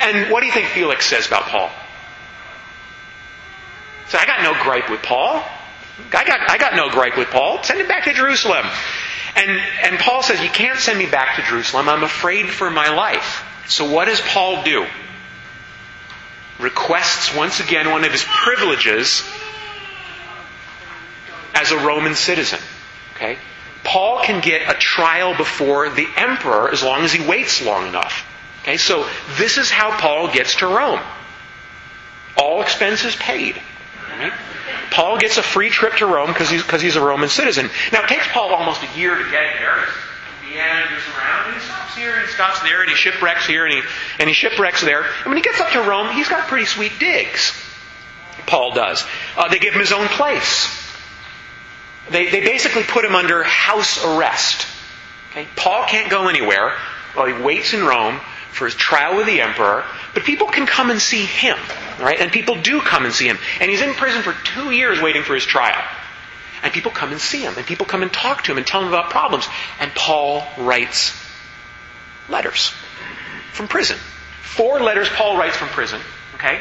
And 0.00 0.30
what 0.30 0.40
do 0.40 0.46
you 0.46 0.52
think 0.52 0.68
Felix 0.68 1.06
says 1.06 1.26
about 1.26 1.44
Paul? 1.44 1.70
So 4.08 4.18
I 4.18 4.26
got 4.26 4.42
no 4.42 4.52
gripe 4.62 4.90
with 4.90 5.02
Paul. 5.02 5.42
I 6.12 6.24
got, 6.24 6.50
I 6.50 6.58
got 6.58 6.74
no 6.74 6.90
gripe 6.90 7.16
with 7.16 7.28
Paul. 7.28 7.62
Send 7.62 7.80
him 7.80 7.88
back 7.88 8.04
to 8.04 8.12
Jerusalem. 8.12 8.66
And, 9.34 9.60
and 9.82 9.98
Paul 9.98 10.22
says, 10.22 10.40
You 10.42 10.48
can't 10.48 10.78
send 10.78 10.98
me 10.98 11.06
back 11.06 11.36
to 11.36 11.42
Jerusalem. 11.42 11.88
I'm 11.88 12.04
afraid 12.04 12.48
for 12.48 12.70
my 12.70 12.94
life. 12.94 13.44
So 13.68 13.90
what 13.90 14.06
does 14.06 14.20
Paul 14.20 14.62
do? 14.62 14.86
Requests 16.58 17.34
once 17.34 17.60
again 17.60 17.90
one 17.90 18.04
of 18.04 18.12
his 18.12 18.24
privileges 18.24 19.22
as 21.56 21.72
a 21.72 21.78
Roman 21.78 22.14
citizen. 22.14 22.60
Okay? 23.14 23.38
Paul 23.82 24.22
can 24.22 24.40
get 24.40 24.70
a 24.70 24.78
trial 24.78 25.36
before 25.36 25.88
the 25.88 26.06
emperor 26.16 26.70
as 26.70 26.82
long 26.82 27.02
as 27.02 27.12
he 27.12 27.26
waits 27.26 27.64
long 27.64 27.88
enough. 27.88 28.26
Okay? 28.62 28.76
So 28.76 29.08
this 29.36 29.58
is 29.58 29.70
how 29.70 29.98
Paul 29.98 30.32
gets 30.32 30.56
to 30.56 30.66
Rome. 30.66 31.00
All 32.36 32.62
expenses 32.62 33.16
paid. 33.16 33.60
Right? 34.18 34.32
Paul 34.90 35.18
gets 35.18 35.38
a 35.38 35.42
free 35.42 35.70
trip 35.70 35.94
to 35.96 36.06
Rome 36.06 36.28
because 36.28 36.50
he's, 36.50 36.62
cause 36.62 36.82
he's 36.82 36.96
a 36.96 37.00
Roman 37.00 37.28
citizen. 37.28 37.70
Now, 37.92 38.04
it 38.04 38.08
takes 38.08 38.26
Paul 38.28 38.54
almost 38.54 38.82
a 38.82 38.98
year 38.98 39.16
to 39.16 39.24
get 39.24 39.54
there. 39.58 39.84
Meanders 40.44 41.02
around, 41.16 41.46
and 41.46 41.54
he 41.54 41.60
stops 41.60 41.96
here, 41.96 42.12
and 42.12 42.26
he 42.26 42.32
stops 42.32 42.60
there, 42.60 42.80
and 42.82 42.90
he 42.90 42.96
shipwrecks 42.96 43.46
here, 43.46 43.64
and 43.64 43.74
he, 43.74 43.82
and 44.20 44.28
he 44.28 44.34
shipwrecks 44.34 44.82
there. 44.82 45.02
And 45.02 45.26
when 45.26 45.36
he 45.36 45.42
gets 45.42 45.60
up 45.60 45.70
to 45.70 45.80
Rome, 45.80 46.14
he's 46.14 46.28
got 46.28 46.46
pretty 46.46 46.66
sweet 46.66 46.92
digs. 46.98 47.52
Paul 48.46 48.72
does. 48.72 49.04
Uh, 49.36 49.48
they 49.48 49.58
give 49.58 49.74
him 49.74 49.80
his 49.80 49.92
own 49.92 50.06
place. 50.08 50.85
They, 52.10 52.30
they 52.30 52.40
basically 52.40 52.82
put 52.84 53.04
him 53.04 53.14
under 53.14 53.42
house 53.42 54.04
arrest. 54.04 54.66
Okay? 55.30 55.46
Paul 55.56 55.84
can't 55.86 56.10
go 56.10 56.28
anywhere 56.28 56.72
while 57.14 57.26
he 57.26 57.32
waits 57.32 57.74
in 57.74 57.84
Rome 57.84 58.20
for 58.52 58.64
his 58.64 58.74
trial 58.74 59.16
with 59.16 59.26
the 59.26 59.40
emperor, 59.40 59.84
but 60.14 60.24
people 60.24 60.46
can 60.46 60.66
come 60.66 60.90
and 60.90 61.00
see 61.00 61.24
him, 61.24 61.58
right? 62.00 62.18
And 62.18 62.32
people 62.32 62.56
do 62.56 62.80
come 62.80 63.04
and 63.04 63.12
see 63.12 63.26
him. 63.26 63.38
And 63.60 63.70
he's 63.70 63.82
in 63.82 63.92
prison 63.94 64.22
for 64.22 64.32
two 64.32 64.70
years 64.70 65.00
waiting 65.00 65.22
for 65.22 65.34
his 65.34 65.44
trial. 65.44 65.82
And 66.62 66.72
people 66.72 66.90
come 66.90 67.12
and 67.12 67.20
see 67.20 67.42
him, 67.42 67.54
and 67.56 67.66
people 67.66 67.84
come 67.84 68.02
and 68.02 68.12
talk 68.12 68.44
to 68.44 68.52
him 68.52 68.58
and 68.58 68.66
tell 68.66 68.80
him 68.80 68.88
about 68.88 69.10
problems. 69.10 69.46
And 69.78 69.94
Paul 69.94 70.46
writes 70.56 71.14
letters. 72.28 72.72
from 73.52 73.68
prison. 73.68 73.96
Four 74.42 74.80
letters 74.80 75.08
Paul 75.10 75.36
writes 75.36 75.56
from 75.56 75.68
prison. 75.68 76.00
Okay? 76.34 76.60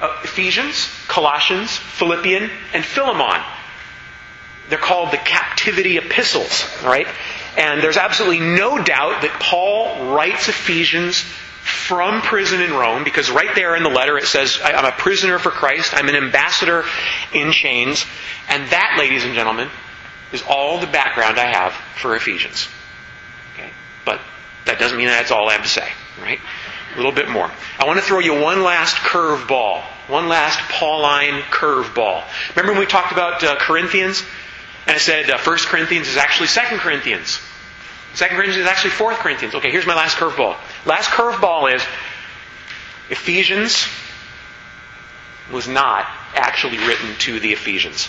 Uh, 0.00 0.20
Ephesians, 0.22 0.88
Colossians, 1.08 1.76
Philippian, 1.76 2.50
and 2.72 2.84
Philemon. 2.84 3.42
They're 4.68 4.78
called 4.78 5.12
the 5.12 5.18
captivity 5.18 5.96
epistles, 5.96 6.66
right? 6.82 7.06
And 7.56 7.82
there's 7.82 7.96
absolutely 7.96 8.40
no 8.40 8.82
doubt 8.82 9.22
that 9.22 9.38
Paul 9.40 10.12
writes 10.14 10.48
Ephesians 10.48 11.24
from 11.66 12.22
prison 12.22 12.60
in 12.60 12.72
Rome 12.72 13.04
because 13.04 13.30
right 13.30 13.54
there 13.54 13.74
in 13.76 13.82
the 13.82 13.90
letter 13.90 14.16
it 14.18 14.26
says, 14.26 14.58
I'm 14.62 14.84
a 14.84 14.92
prisoner 14.92 15.38
for 15.38 15.50
Christ, 15.50 15.94
I'm 15.94 16.08
an 16.08 16.16
ambassador 16.16 16.84
in 17.32 17.52
chains. 17.52 18.04
And 18.48 18.68
that, 18.70 18.96
ladies 18.98 19.24
and 19.24 19.34
gentlemen, 19.34 19.68
is 20.32 20.42
all 20.48 20.78
the 20.78 20.86
background 20.86 21.38
I 21.38 21.46
have 21.46 21.72
for 22.00 22.14
Ephesians. 22.14 22.68
Okay? 23.54 23.70
But 24.04 24.20
that 24.64 24.78
doesn't 24.78 24.98
mean 24.98 25.06
that's 25.06 25.30
all 25.30 25.48
I 25.48 25.52
have 25.52 25.62
to 25.62 25.68
say, 25.68 25.88
right? 26.20 26.40
A 26.94 26.96
little 26.96 27.12
bit 27.12 27.28
more. 27.28 27.50
I 27.78 27.86
want 27.86 27.98
to 27.98 28.04
throw 28.04 28.20
you 28.20 28.40
one 28.40 28.62
last 28.62 28.96
curve 28.96 29.46
ball. 29.48 29.82
One 30.08 30.28
last 30.28 30.60
Pauline 30.70 31.42
curve 31.50 31.94
ball. 31.94 32.22
Remember 32.54 32.72
when 32.72 32.80
we 32.80 32.86
talked 32.86 33.12
about 33.12 33.42
uh, 33.42 33.56
Corinthians? 33.58 34.22
And 34.86 34.94
I 34.94 34.98
said 34.98 35.30
uh, 35.30 35.38
1 35.38 35.58
Corinthians 35.66 36.08
is 36.08 36.16
actually 36.16 36.48
2 36.48 36.78
Corinthians. 36.78 37.40
2 38.16 38.24
Corinthians 38.26 38.56
is 38.56 38.66
actually 38.66 38.90
4 38.90 39.12
Corinthians. 39.14 39.54
Okay, 39.54 39.70
here's 39.70 39.86
my 39.86 39.94
last 39.94 40.16
curveball. 40.16 40.56
Last 40.84 41.08
curveball 41.10 41.74
is 41.74 41.82
Ephesians 43.10 43.86
was 45.52 45.68
not 45.68 46.06
actually 46.34 46.78
written 46.78 47.14
to 47.18 47.40
the 47.40 47.52
Ephesians. 47.52 48.08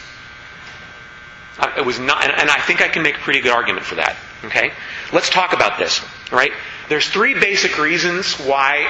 Uh, 1.60 1.72
it 1.77 1.86
was 1.86 2.00
not, 2.00 2.24
and 2.24 2.50
I 2.50 2.60
think 2.62 2.81
I 2.81 2.88
can 2.88 3.01
make 3.01 3.15
a 3.15 3.19
pretty 3.19 3.41
good 3.41 3.51
argument 3.51 3.86
for 3.86 3.96
that. 3.96 4.15
Okay? 4.46 4.72
Let's 5.12 5.29
talk 5.29 5.53
about 5.53 5.79
this. 5.79 6.01
Right? 6.31 6.51
There's 6.89 7.07
three 7.07 7.34
basic 7.34 7.77
reasons 7.79 8.34
why 8.36 8.88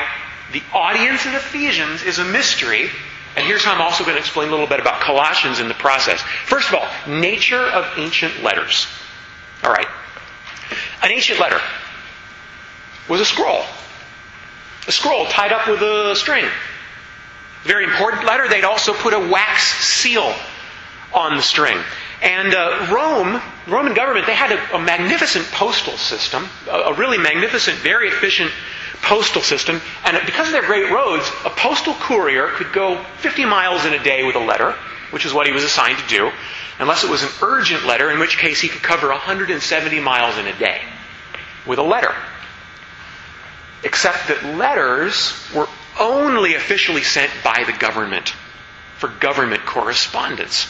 the 0.51 0.61
audience 0.73 1.25
of 1.25 1.33
Ephesians 1.33 2.03
is 2.03 2.19
a 2.19 2.25
mystery 2.25 2.89
and 3.37 3.45
here's 3.45 3.63
how 3.63 3.75
I'm 3.75 3.81
also 3.81 4.03
going 4.03 4.15
to 4.15 4.19
explain 4.19 4.47
a 4.47 4.51
little 4.51 4.65
bit 4.65 4.79
about 4.79 4.99
Colossians 4.99 5.59
in 5.59 5.67
the 5.67 5.75
process. 5.75 6.19
First 6.47 6.69
of 6.69 6.73
all, 6.73 6.87
nature 7.07 7.61
of 7.61 7.85
ancient 7.95 8.41
letters. 8.41 8.87
All 9.63 9.71
right. 9.71 9.85
An 11.03 11.11
ancient 11.11 11.39
letter 11.39 11.59
was 13.07 13.21
a 13.21 13.25
scroll. 13.25 13.63
A 14.87 14.91
scroll 14.91 15.27
tied 15.27 15.51
up 15.53 15.67
with 15.67 15.79
a 15.83 16.15
string. 16.15 16.45
Very 17.63 17.83
important 17.83 18.25
letter. 18.25 18.47
They'd 18.49 18.63
also 18.63 18.93
put 18.93 19.13
a 19.13 19.19
wax 19.19 19.85
seal 19.85 20.33
on 21.13 21.37
the 21.37 21.43
string. 21.43 21.77
And 22.23 22.55
uh, 22.55 22.87
Rome, 22.91 23.39
Roman 23.67 23.93
government, 23.93 24.25
they 24.25 24.33
had 24.33 24.51
a, 24.51 24.77
a 24.77 24.79
magnificent 24.79 25.45
postal 25.51 25.95
system, 25.97 26.47
a, 26.67 26.71
a 26.71 26.93
really 26.93 27.19
magnificent, 27.19 27.77
very 27.77 28.07
efficient 28.07 28.51
postal 29.01 29.41
system. 29.41 29.81
And 30.03 30.17
because 30.25 30.47
of 30.47 30.53
their 30.53 30.65
great 30.65 30.91
roads, 30.91 31.29
a 31.45 31.49
postal 31.49 31.93
courier 31.93 32.47
could 32.49 32.73
go 32.73 33.03
50 33.19 33.45
miles 33.45 33.85
in 33.85 33.93
a 33.93 34.03
day 34.03 34.23
with 34.23 34.35
a 34.35 34.43
letter, 34.43 34.75
which 35.11 35.25
is 35.25 35.33
what 35.33 35.47
he 35.47 35.53
was 35.53 35.63
assigned 35.63 35.97
to 35.99 36.07
do, 36.07 36.31
unless 36.79 37.03
it 37.03 37.09
was 37.09 37.23
an 37.23 37.29
urgent 37.41 37.85
letter, 37.85 38.11
in 38.11 38.19
which 38.19 38.37
case 38.37 38.61
he 38.61 38.67
could 38.67 38.83
cover 38.83 39.09
170 39.09 39.99
miles 39.99 40.37
in 40.37 40.47
a 40.47 40.57
day 40.57 40.81
with 41.65 41.79
a 41.79 41.83
letter. 41.83 42.13
Except 43.83 44.27
that 44.27 44.57
letters 44.57 45.33
were 45.55 45.67
only 45.99 46.55
officially 46.55 47.03
sent 47.03 47.31
by 47.43 47.63
the 47.65 47.73
government 47.73 48.33
for 48.97 49.07
government 49.07 49.65
correspondence. 49.65 50.67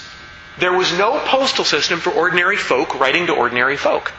There 0.59 0.73
was 0.73 0.97
no 0.97 1.19
postal 1.25 1.65
system 1.65 1.99
for 1.99 2.11
ordinary 2.11 2.57
folk 2.57 2.99
writing 2.99 3.27
to 3.27 3.35
ordinary 3.35 3.77
folk. 3.77 4.11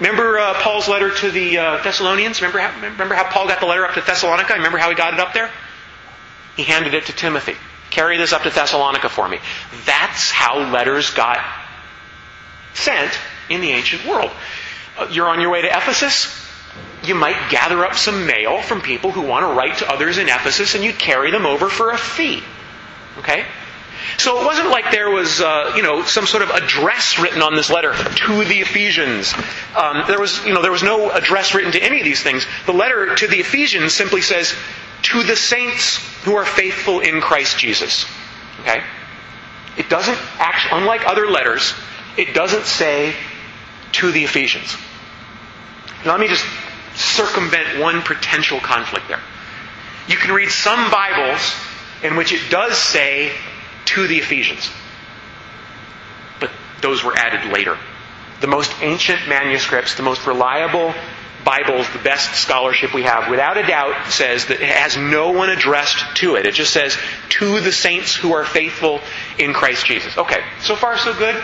Remember 0.00 0.38
uh, 0.38 0.54
Paul's 0.62 0.88
letter 0.88 1.12
to 1.12 1.30
the 1.30 1.58
uh, 1.58 1.82
Thessalonians? 1.82 2.40
Remember 2.40 2.60
how, 2.60 2.80
remember 2.80 3.14
how 3.14 3.24
Paul 3.24 3.48
got 3.48 3.60
the 3.60 3.66
letter 3.66 3.84
up 3.84 3.94
to 3.94 4.00
Thessalonica? 4.00 4.54
Remember 4.54 4.78
how 4.78 4.88
he 4.88 4.94
got 4.94 5.14
it 5.14 5.20
up 5.20 5.34
there? 5.34 5.50
He 6.56 6.62
handed 6.62 6.94
it 6.94 7.06
to 7.06 7.12
Timothy. 7.12 7.54
Carry 7.90 8.16
this 8.16 8.32
up 8.32 8.42
to 8.42 8.50
Thessalonica 8.50 9.08
for 9.08 9.28
me. 9.28 9.38
That's 9.86 10.30
how 10.30 10.70
letters 10.70 11.10
got 11.10 11.38
sent 12.74 13.12
in 13.48 13.60
the 13.60 13.70
ancient 13.70 14.06
world. 14.06 14.30
Uh, 14.96 15.08
you're 15.10 15.28
on 15.28 15.40
your 15.40 15.50
way 15.50 15.62
to 15.62 15.68
Ephesus. 15.68 16.46
You 17.04 17.14
might 17.14 17.50
gather 17.50 17.84
up 17.84 17.94
some 17.94 18.26
mail 18.26 18.60
from 18.60 18.80
people 18.80 19.10
who 19.10 19.22
want 19.22 19.44
to 19.44 19.52
write 19.52 19.78
to 19.78 19.90
others 19.90 20.18
in 20.18 20.28
Ephesus, 20.28 20.74
and 20.74 20.84
you'd 20.84 20.98
carry 20.98 21.30
them 21.30 21.46
over 21.46 21.68
for 21.68 21.90
a 21.90 21.98
fee. 21.98 22.42
Okay? 23.18 23.44
So 24.16 24.40
it 24.40 24.44
wasn't 24.44 24.70
like 24.70 24.90
there 24.90 25.10
was, 25.10 25.40
uh, 25.40 25.72
you 25.76 25.82
know, 25.82 26.02
some 26.04 26.26
sort 26.26 26.42
of 26.42 26.50
address 26.50 27.18
written 27.18 27.42
on 27.42 27.54
this 27.54 27.70
letter 27.70 27.92
to 27.92 28.44
the 28.44 28.60
Ephesians. 28.60 29.32
Um, 29.76 30.04
there 30.06 30.20
was, 30.20 30.44
you 30.44 30.54
know, 30.54 30.62
there 30.62 30.72
was 30.72 30.82
no 30.82 31.10
address 31.10 31.54
written 31.54 31.72
to 31.72 31.82
any 31.82 31.98
of 31.98 32.04
these 32.04 32.22
things. 32.22 32.46
The 32.66 32.72
letter 32.72 33.14
to 33.14 33.26
the 33.26 33.40
Ephesians 33.40 33.94
simply 33.94 34.20
says, 34.20 34.54
"To 35.02 35.22
the 35.22 35.36
saints 35.36 35.96
who 36.24 36.36
are 36.36 36.44
faithful 36.44 37.00
in 37.00 37.20
Christ 37.20 37.58
Jesus." 37.58 38.06
Okay. 38.60 38.82
It 39.76 39.88
doesn't 39.88 40.18
actually, 40.38 40.80
unlike 40.80 41.06
other 41.06 41.30
letters, 41.30 41.72
it 42.16 42.34
doesn't 42.34 42.66
say 42.66 43.14
to 43.92 44.10
the 44.10 44.24
Ephesians. 44.24 44.76
Now, 46.04 46.12
let 46.12 46.20
me 46.20 46.28
just 46.28 46.44
circumvent 46.94 47.78
one 47.78 48.02
potential 48.02 48.58
conflict 48.60 49.06
there. 49.08 49.20
You 50.08 50.16
can 50.16 50.32
read 50.34 50.50
some 50.50 50.90
Bibles 50.90 51.54
in 52.02 52.16
which 52.16 52.32
it 52.32 52.50
does 52.50 52.76
say 52.76 53.32
to 53.88 54.06
the 54.06 54.18
Ephesians. 54.18 54.70
But 56.40 56.50
those 56.80 57.02
were 57.02 57.16
added 57.16 57.52
later. 57.52 57.76
The 58.40 58.46
most 58.46 58.72
ancient 58.80 59.28
manuscripts, 59.28 59.96
the 59.96 60.02
most 60.02 60.26
reliable 60.26 60.94
Bibles, 61.44 61.88
the 61.92 61.98
best 62.00 62.34
scholarship 62.34 62.92
we 62.92 63.04
have, 63.04 63.30
without 63.30 63.56
a 63.56 63.66
doubt 63.66 64.10
says 64.10 64.46
that 64.46 64.60
it 64.60 64.68
has 64.68 64.96
no 64.96 65.30
one 65.30 65.50
addressed 65.50 66.16
to 66.16 66.34
it. 66.34 66.46
It 66.46 66.54
just 66.54 66.72
says, 66.72 66.96
to 67.30 67.60
the 67.60 67.72
saints 67.72 68.14
who 68.14 68.34
are 68.34 68.44
faithful 68.44 69.00
in 69.38 69.52
Christ 69.52 69.86
Jesus. 69.86 70.18
Okay, 70.18 70.42
so 70.60 70.76
far 70.76 70.98
so 70.98 71.14
good. 71.14 71.34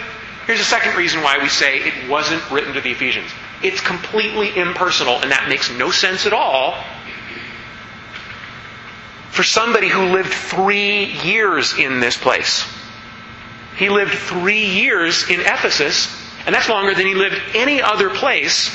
Here's 0.47 0.61
a 0.61 0.65
second 0.65 0.97
reason 0.97 1.23
why 1.23 1.39
we 1.39 1.49
say 1.49 1.79
it 1.79 2.11
wasn't 2.11 2.51
written 2.51 2.75
to 2.75 2.83
the 2.83 2.91
Ephesians. 2.91 3.31
It's 3.63 3.81
completely 3.81 4.55
impersonal, 4.55 5.15
and 5.23 5.31
that 5.31 5.49
makes 5.49 5.71
no 5.71 5.91
sense 5.91 6.27
at 6.27 6.35
all 6.35 6.75
for 9.31 9.43
somebody 9.43 9.89
who 9.89 10.13
lived 10.13 10.33
three 10.33 11.05
years 11.05 11.77
in 11.79 12.01
this 12.01 12.17
place. 12.17 12.65
He 13.77 13.89
lived 13.89 14.13
three 14.13 14.67
years 14.67 15.29
in 15.29 15.41
Ephesus, 15.41 16.09
and 16.47 16.55
that's 16.55 16.69
longer 16.69 16.95
than 16.95 17.07
he 17.07 17.15
lived 17.15 17.41
any 17.55 17.83
other 17.83 18.11
place. 18.11 18.71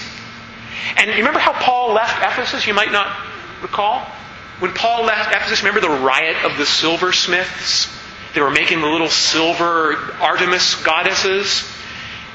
And 0.98 1.10
you 1.10 1.18
remember 1.18 1.40
how 1.40 1.54
Paul 1.54 1.94
left 1.94 2.18
Ephesus? 2.18 2.68
You 2.68 2.74
might 2.74 2.92
not 2.92 3.16
recall. 3.62 4.06
When 4.60 4.74
Paul 4.74 5.06
left 5.06 5.34
Ephesus, 5.34 5.64
remember 5.64 5.80
the 5.80 6.04
riot 6.04 6.44
of 6.44 6.58
the 6.58 6.66
silversmiths? 6.66 7.96
They 8.34 8.42
were 8.42 8.52
making 8.52 8.82
the 8.82 8.88
little 8.88 9.10
silver 9.10 9.96
Artemis 10.20 10.76
goddesses, 10.84 11.64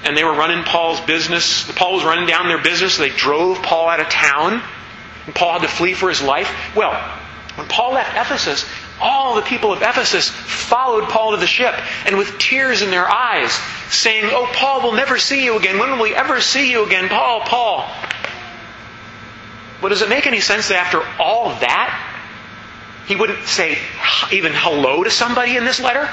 and 0.04 0.16
they 0.16 0.24
were 0.24 0.34
running 0.34 0.64
Paul's 0.64 1.00
business. 1.00 1.70
Paul 1.72 1.94
was 1.94 2.04
running 2.04 2.26
down 2.26 2.48
their 2.48 2.62
business. 2.62 2.94
So 2.94 3.02
they 3.02 3.10
drove 3.10 3.62
Paul 3.62 3.88
out 3.88 4.00
of 4.00 4.08
town, 4.08 4.62
and 5.26 5.34
Paul 5.34 5.52
had 5.52 5.62
to 5.62 5.68
flee 5.68 5.94
for 5.94 6.08
his 6.08 6.22
life. 6.22 6.50
Well, 6.74 6.92
when 7.56 7.68
Paul 7.68 7.92
left 7.92 8.16
Ephesus, 8.16 8.64
all 9.00 9.34
the 9.36 9.42
people 9.42 9.72
of 9.72 9.82
Ephesus 9.82 10.28
followed 10.28 11.08
Paul 11.08 11.32
to 11.32 11.36
the 11.36 11.46
ship 11.46 11.74
and 12.06 12.16
with 12.16 12.38
tears 12.38 12.82
in 12.82 12.90
their 12.90 13.08
eyes, 13.08 13.52
saying, 13.90 14.24
Oh, 14.32 14.50
Paul, 14.54 14.82
we'll 14.82 14.94
never 14.94 15.18
see 15.18 15.44
you 15.44 15.56
again. 15.58 15.78
When 15.78 15.90
will 15.90 16.02
we 16.02 16.14
ever 16.14 16.40
see 16.40 16.70
you 16.70 16.84
again? 16.84 17.08
Paul, 17.08 17.40
Paul. 17.40 17.88
But 19.80 19.90
does 19.90 20.02
it 20.02 20.08
make 20.08 20.26
any 20.26 20.40
sense 20.40 20.68
that 20.68 20.76
after 20.76 21.02
all 21.20 21.50
that, 21.60 22.00
he 23.06 23.16
wouldn't 23.16 23.46
say 23.46 23.78
even 24.32 24.52
hello 24.54 25.04
to 25.04 25.10
somebody 25.10 25.56
in 25.56 25.64
this 25.64 25.78
letter? 25.78 26.08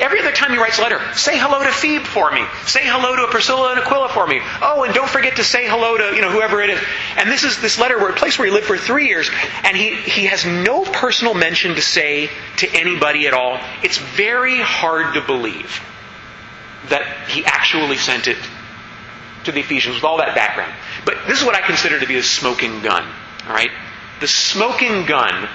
Every 0.00 0.20
other 0.20 0.30
time 0.30 0.52
he 0.52 0.58
writes 0.58 0.78
a 0.78 0.82
letter, 0.82 1.00
say 1.14 1.36
hello 1.36 1.62
to 1.62 1.70
Phoebe 1.72 2.04
for 2.04 2.30
me. 2.30 2.44
Say 2.66 2.82
hello 2.84 3.16
to 3.16 3.32
Priscilla 3.32 3.72
and 3.72 3.80
Aquila 3.80 4.08
for 4.10 4.26
me. 4.26 4.40
Oh, 4.62 4.84
and 4.84 4.94
don't 4.94 5.08
forget 5.08 5.36
to 5.36 5.44
say 5.44 5.66
hello 5.66 5.96
to, 5.96 6.14
you 6.14 6.22
know, 6.22 6.30
whoever 6.30 6.62
it 6.62 6.70
is. 6.70 6.80
And 7.16 7.28
this 7.28 7.42
is 7.42 7.60
this 7.60 7.80
letter 7.80 7.98
where 7.98 8.10
a 8.10 8.14
place 8.14 8.38
where 8.38 8.46
he 8.46 8.54
lived 8.54 8.66
for 8.66 8.78
three 8.78 9.08
years, 9.08 9.28
and 9.64 9.76
he, 9.76 9.96
he 9.96 10.26
has 10.26 10.46
no 10.46 10.84
personal 10.84 11.34
mention 11.34 11.74
to 11.74 11.82
say 11.82 12.30
to 12.58 12.70
anybody 12.72 13.26
at 13.26 13.34
all. 13.34 13.58
It's 13.82 13.98
very 13.98 14.60
hard 14.60 15.14
to 15.14 15.20
believe 15.20 15.80
that 16.90 17.28
he 17.28 17.44
actually 17.44 17.96
sent 17.96 18.28
it 18.28 18.38
to 19.44 19.52
the 19.52 19.60
Ephesians 19.60 19.96
with 19.96 20.04
all 20.04 20.18
that 20.18 20.36
background. 20.36 20.72
But 21.04 21.26
this 21.26 21.40
is 21.40 21.44
what 21.44 21.56
I 21.56 21.60
consider 21.66 21.98
to 21.98 22.06
be 22.06 22.16
a 22.16 22.22
smoking 22.22 22.82
gun. 22.82 23.04
All 23.48 23.52
right? 23.52 23.70
The 24.20 24.28
smoking 24.28 25.06
gun 25.06 25.48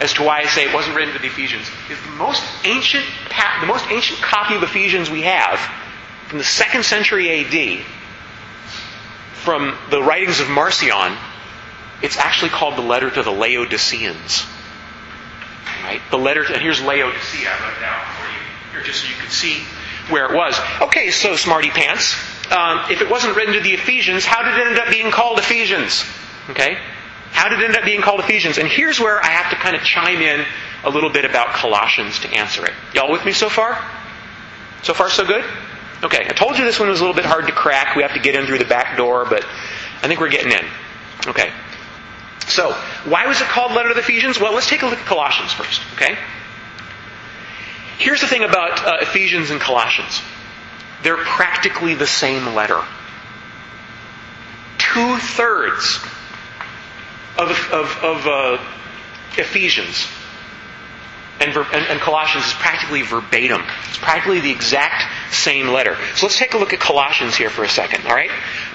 as 0.00 0.12
to 0.14 0.22
why 0.22 0.40
I 0.40 0.46
say 0.46 0.64
it 0.68 0.74
wasn't 0.74 0.96
written 0.96 1.14
to 1.14 1.20
the 1.20 1.26
Ephesians 1.26 1.68
is 1.90 2.00
the 2.02 2.12
most 2.12 2.42
ancient 2.64 3.04
the 3.60 3.66
most 3.66 3.86
ancient 3.90 4.20
copy 4.20 4.54
of 4.54 4.62
Ephesians 4.62 5.10
we 5.10 5.22
have 5.22 5.58
from 6.28 6.38
the 6.38 6.44
second 6.44 6.84
century 6.84 7.40
AD 7.40 7.84
from 9.32 9.76
the 9.90 10.02
writings 10.02 10.40
of 10.40 10.48
Marcion. 10.50 11.16
It's 12.02 12.16
actually 12.18 12.50
called 12.50 12.76
the 12.76 12.82
letter 12.82 13.10
to 13.10 13.22
the 13.22 13.32
Laodiceans. 13.32 14.44
Right? 15.82 16.00
The 16.10 16.18
letter 16.18 16.44
to, 16.44 16.52
and 16.52 16.62
here's 16.62 16.82
Laodicea. 16.82 17.48
I 17.48 17.62
wrote 17.62 17.76
it 17.76 17.80
down 17.80 18.14
for 18.16 18.28
you 18.28 18.72
here 18.72 18.82
just 18.82 19.02
so 19.02 19.08
you 19.08 19.14
can 19.14 19.30
see 19.30 19.62
where 20.10 20.26
it 20.26 20.36
was. 20.36 20.58
Okay, 20.82 21.10
so 21.10 21.34
smarty 21.36 21.70
pants. 21.70 22.14
Um, 22.52 22.90
if 22.90 23.00
it 23.00 23.10
wasn't 23.10 23.36
written 23.36 23.54
to 23.54 23.60
the 23.60 23.72
Ephesians, 23.72 24.24
how 24.24 24.42
did 24.42 24.58
it 24.58 24.66
end 24.68 24.78
up 24.78 24.90
being 24.90 25.10
called 25.10 25.38
Ephesians? 25.38 26.04
Okay? 26.50 26.78
How 27.38 27.48
did 27.48 27.60
it 27.60 27.66
end 27.66 27.76
up 27.76 27.84
being 27.84 28.00
called 28.00 28.18
Ephesians? 28.18 28.58
And 28.58 28.66
here's 28.66 28.98
where 28.98 29.22
I 29.22 29.28
have 29.28 29.50
to 29.50 29.56
kind 29.56 29.76
of 29.76 29.82
chime 29.82 30.20
in 30.20 30.44
a 30.82 30.90
little 30.90 31.08
bit 31.08 31.24
about 31.24 31.54
Colossians 31.54 32.18
to 32.18 32.28
answer 32.34 32.66
it. 32.66 32.72
Y'all 32.94 33.12
with 33.12 33.24
me 33.24 33.30
so 33.30 33.48
far? 33.48 33.80
So 34.82 34.92
far, 34.92 35.08
so 35.08 35.24
good? 35.24 35.44
Okay, 36.02 36.26
I 36.28 36.32
told 36.32 36.58
you 36.58 36.64
this 36.64 36.80
one 36.80 36.88
was 36.88 36.98
a 36.98 37.04
little 37.04 37.14
bit 37.14 37.24
hard 37.24 37.46
to 37.46 37.52
crack. 37.52 37.94
We 37.94 38.02
have 38.02 38.14
to 38.14 38.18
get 38.18 38.34
in 38.34 38.46
through 38.46 38.58
the 38.58 38.64
back 38.64 38.96
door, 38.96 39.24
but 39.24 39.44
I 40.02 40.08
think 40.08 40.18
we're 40.18 40.30
getting 40.30 40.50
in. 40.50 40.64
Okay. 41.28 41.52
So, 42.48 42.72
why 43.04 43.28
was 43.28 43.40
it 43.40 43.46
called 43.46 43.70
Letter 43.70 43.90
of 43.90 43.94
the 43.94 44.00
Ephesians? 44.00 44.40
Well, 44.40 44.52
let's 44.52 44.68
take 44.68 44.82
a 44.82 44.86
look 44.86 44.98
at 44.98 45.06
Colossians 45.06 45.52
first, 45.52 45.80
okay? 45.94 46.18
Here's 47.98 48.20
the 48.20 48.26
thing 48.26 48.42
about 48.42 48.84
uh, 48.84 48.96
Ephesians 49.02 49.50
and 49.50 49.60
Colossians 49.60 50.20
they're 51.04 51.16
practically 51.16 51.94
the 51.94 52.08
same 52.08 52.56
letter. 52.56 52.82
Two 54.78 55.18
thirds 55.18 56.00
of, 57.38 57.50
of, 57.72 57.98
of 58.02 58.26
uh, 58.26 58.58
Ephesians 59.36 60.08
and, 61.40 61.56
and, 61.56 61.86
and, 61.86 62.00
Colossians 62.00 62.46
is 62.46 62.52
practically 62.54 63.02
verbatim. 63.02 63.62
It's 63.88 63.98
practically 63.98 64.40
the 64.40 64.50
exact 64.50 65.04
same 65.32 65.68
letter. 65.68 65.96
So 66.16 66.26
let's 66.26 66.38
take 66.38 66.54
a 66.54 66.58
look 66.58 66.72
at 66.72 66.80
Colossians 66.80 67.36
here 67.36 67.50
for 67.50 67.64
a 67.64 67.68
second. 67.68 68.06
All 68.06 68.14
right, 68.14 68.30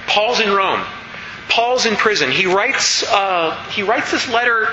Paul's 0.06 0.40
in 0.40 0.50
Rome. 0.50 0.84
Paul's 1.48 1.84
in 1.84 1.96
prison. 1.96 2.30
He 2.30 2.46
writes 2.46 3.02
uh, 3.02 3.62
he 3.70 3.82
writes 3.82 4.10
this 4.10 4.28
letter 4.28 4.68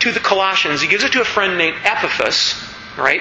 to 0.00 0.12
the 0.12 0.20
Colossians. 0.20 0.80
He 0.80 0.88
gives 0.88 1.04
it 1.04 1.12
to 1.12 1.20
a 1.20 1.24
friend 1.24 1.58
named 1.58 1.76
Epaphras, 1.84 2.54
Right, 2.96 3.20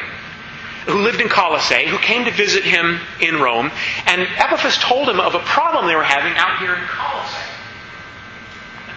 who 0.85 0.99
lived 1.01 1.19
in 1.19 1.27
Colossae, 1.27 1.85
who 1.87 1.97
came 1.97 2.25
to 2.25 2.31
visit 2.31 2.63
him 2.63 2.99
in 3.19 3.35
Rome, 3.35 3.71
and 4.05 4.21
Epaphras 4.21 4.77
told 4.77 5.09
him 5.09 5.19
of 5.19 5.35
a 5.35 5.39
problem 5.39 5.87
they 5.87 5.95
were 5.95 6.03
having 6.03 6.33
out 6.37 6.59
here 6.59 6.75
in 6.75 6.83
Colossae. 6.87 7.52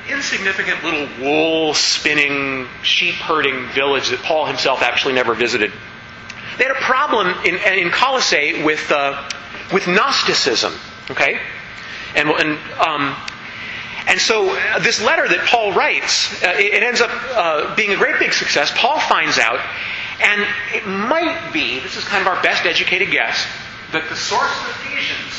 An 0.06 0.14
insignificant 0.14 0.84
little 0.84 1.08
wool 1.20 1.74
spinning, 1.74 2.68
sheep 2.82 3.14
herding 3.14 3.66
village 3.68 4.10
that 4.10 4.20
Paul 4.22 4.46
himself 4.46 4.82
actually 4.82 5.14
never 5.14 5.34
visited. 5.34 5.72
They 6.58 6.64
had 6.64 6.76
a 6.76 6.80
problem 6.80 7.28
in, 7.44 7.56
in 7.56 7.90
Colossae 7.90 8.62
with, 8.62 8.90
uh, 8.90 9.28
with 9.72 9.86
Gnosticism, 9.86 10.72
okay? 11.10 11.40
And, 12.14 12.28
and 12.28 12.58
um, 12.78 13.16
and 14.06 14.20
so 14.20 14.56
uh, 14.56 14.78
this 14.78 15.02
letter 15.02 15.26
that 15.26 15.46
Paul 15.46 15.72
writes, 15.72 16.42
uh, 16.42 16.54
it, 16.56 16.74
it, 16.74 16.82
ends 16.82 17.00
up 17.00 17.10
uh, 17.12 17.74
being 17.74 17.90
a 17.90 17.96
great 17.96 18.20
big 18.20 18.32
success. 18.32 18.72
Paul 18.76 19.00
finds 19.00 19.38
out, 19.38 19.58
and 20.22 20.46
it 20.72 20.86
might 20.86 21.50
be, 21.52 21.80
this 21.80 21.96
is 21.96 22.04
kind 22.04 22.22
of 22.22 22.28
our 22.28 22.40
best 22.42 22.64
educated 22.64 23.10
guess, 23.10 23.46
that 23.90 24.08
the 24.08 24.14
source 24.14 24.52
of 24.60 24.70
Ephesians 24.70 25.34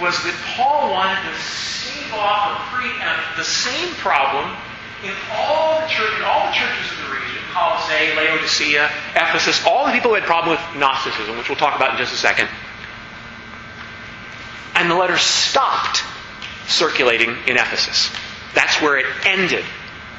was 0.00 0.16
that 0.24 0.34
Paul 0.56 0.90
wanted 0.92 1.22
to 1.28 1.38
stave 1.38 1.95
off 2.12 2.50
or 2.50 2.78
preempt 2.78 3.36
the 3.36 3.44
same 3.44 3.94
problem 3.96 4.56
in 5.04 5.12
all 5.32 5.80
the 5.80 5.86
church, 5.86 6.12
in 6.16 6.24
all 6.24 6.46
the 6.46 6.52
churches 6.52 6.90
of 6.92 6.98
the 7.04 7.14
region, 7.14 7.42
Colossae, 7.52 8.14
Laodicea, 8.16 8.90
Ephesus, 9.14 9.64
all 9.66 9.86
the 9.86 9.92
people 9.92 10.10
who 10.10 10.14
had 10.14 10.24
problem 10.24 10.56
with 10.56 10.80
Gnosticism, 10.80 11.36
which 11.36 11.48
we'll 11.48 11.58
talk 11.58 11.76
about 11.76 11.92
in 11.92 11.98
just 11.98 12.12
a 12.12 12.16
second. 12.16 12.48
And 14.74 14.90
the 14.90 14.94
letter 14.94 15.16
stopped 15.16 16.02
circulating 16.66 17.30
in 17.46 17.56
Ephesus. 17.56 18.10
That's 18.54 18.80
where 18.82 18.98
it 18.98 19.06
ended. 19.24 19.64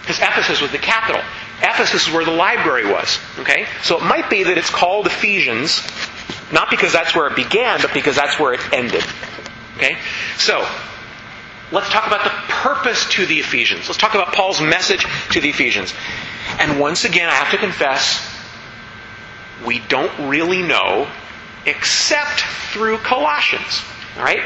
Because 0.02 0.20
Ephesus 0.20 0.62
was 0.62 0.72
the 0.72 0.78
capital. 0.78 1.22
Ephesus 1.62 2.08
is 2.08 2.14
where 2.14 2.24
the 2.24 2.32
library 2.32 2.86
was. 2.86 3.20
Okay? 3.40 3.66
So 3.84 3.98
it 3.98 4.04
might 4.04 4.30
be 4.30 4.44
that 4.44 4.58
it's 4.58 4.70
called 4.70 5.08
Ephesians, 5.08 5.82
not 6.52 6.70
because 6.70 6.94
that's 6.94 7.16
where 7.16 7.28
it 7.28 7.36
began, 7.36 7.82
but 7.82 7.94
because 7.94 8.16
that's 8.16 8.40
where 8.40 8.54
it 8.54 8.62
ended. 8.74 9.04
Okay? 9.78 9.98
So, 10.38 10.66
let's 11.72 11.90
talk 11.90 12.08
about 12.08 12.24
the 12.24 12.30
purpose 12.30 13.08
to 13.12 13.26
the 13.26 13.40
Ephesians. 13.40 13.88
Let's 13.88 13.98
talk 13.98 14.16
about 14.16 14.34
Paul's 14.34 14.62
message 14.62 15.06
to 15.32 15.42
the 15.42 15.50
Ephesians. 15.50 15.94
And 16.60 16.80
once 16.80 17.06
again, 17.06 17.30
I 17.30 17.34
have 17.34 17.52
to 17.52 17.58
confess, 17.58 18.26
we 19.66 19.80
don't 19.80 20.30
really 20.30 20.62
know 20.62 21.10
except 21.66 22.42
through 22.72 22.98
Colossians. 23.00 23.84
All 24.18 24.24
right? 24.24 24.42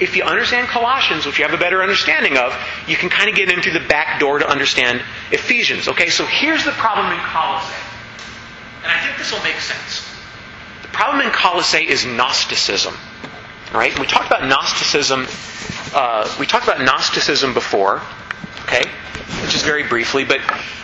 if 0.00 0.16
you 0.16 0.24
understand 0.24 0.66
Colossians, 0.68 1.26
which 1.26 1.38
you 1.38 1.44
have 1.44 1.52
a 1.54 1.62
better 1.62 1.82
understanding 1.82 2.38
of, 2.38 2.56
you 2.88 2.96
can 2.96 3.10
kind 3.10 3.28
of 3.28 3.36
get 3.36 3.50
into 3.50 3.70
the 3.70 3.86
back 3.86 4.18
door 4.18 4.38
to 4.38 4.48
understand 4.48 5.02
Ephesians. 5.30 5.88
Okay, 5.88 6.08
so 6.08 6.24
here's 6.24 6.64
the 6.64 6.72
problem 6.72 7.12
in 7.12 7.18
Colossae. 7.18 7.74
And 8.82 8.90
I 8.90 8.98
think 9.04 9.18
this 9.18 9.30
will 9.30 9.42
make 9.42 9.60
sense. 9.60 10.08
The 10.82 10.88
problem 10.88 11.26
in 11.26 11.30
Colossae 11.32 11.86
is 11.86 12.06
Gnosticism. 12.06 12.94
All 13.72 13.78
right, 13.78 13.96
we 13.98 14.06
talked 14.06 14.26
about 14.26 14.48
Gnosticism. 14.48 15.26
Uh, 15.92 16.32
we 16.38 16.46
talked 16.46 16.64
about 16.64 16.80
Gnosticism 16.80 17.54
before. 17.54 18.02
Okay, 18.62 18.84
just 19.48 19.64
very 19.64 19.82
briefly, 19.82 20.24
but 20.24 20.38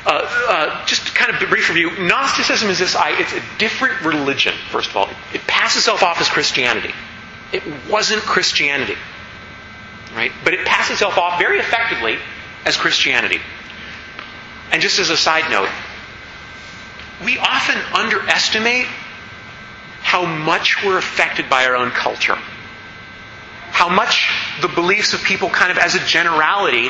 uh, 0.04 0.46
uh, 0.48 0.86
just 0.86 1.14
kind 1.14 1.34
of 1.34 1.40
a 1.40 1.46
brief 1.46 1.68
review. 1.68 1.90
Gnosticism 2.06 2.68
is 2.70 2.78
this: 2.78 2.96
it's 2.98 3.32
a 3.32 3.42
different 3.58 4.02
religion. 4.02 4.54
First 4.70 4.90
of 4.90 4.96
all, 4.96 5.08
it 5.32 5.42
passes 5.46 5.78
itself 5.78 6.02
off 6.02 6.20
as 6.20 6.28
Christianity. 6.28 6.92
It 7.52 7.62
wasn't 7.88 8.22
Christianity. 8.22 8.96
Right? 10.14 10.32
But 10.44 10.54
it 10.54 10.66
passed 10.66 10.90
itself 10.90 11.18
off 11.18 11.38
very 11.38 11.58
effectively 11.58 12.18
as 12.64 12.76
Christianity. 12.76 13.38
And 14.72 14.82
just 14.82 14.98
as 14.98 15.10
a 15.10 15.16
side 15.16 15.50
note, 15.50 15.68
we 17.24 17.38
often 17.38 17.76
underestimate 17.94 18.86
how 20.00 20.24
much 20.24 20.84
we're 20.84 20.98
affected 20.98 21.48
by 21.48 21.66
our 21.66 21.76
own 21.76 21.90
culture. 21.90 22.38
How 23.76 23.90
much 23.90 24.32
the 24.62 24.68
beliefs 24.68 25.12
of 25.12 25.22
people, 25.22 25.50
kind 25.50 25.70
of 25.70 25.76
as 25.76 25.94
a 25.94 25.98
generality, 25.98 26.88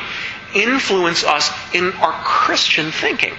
influence 0.54 1.24
us 1.24 1.50
in 1.74 1.92
our 1.94 2.12
Christian 2.12 2.92
thinking. 2.92 3.34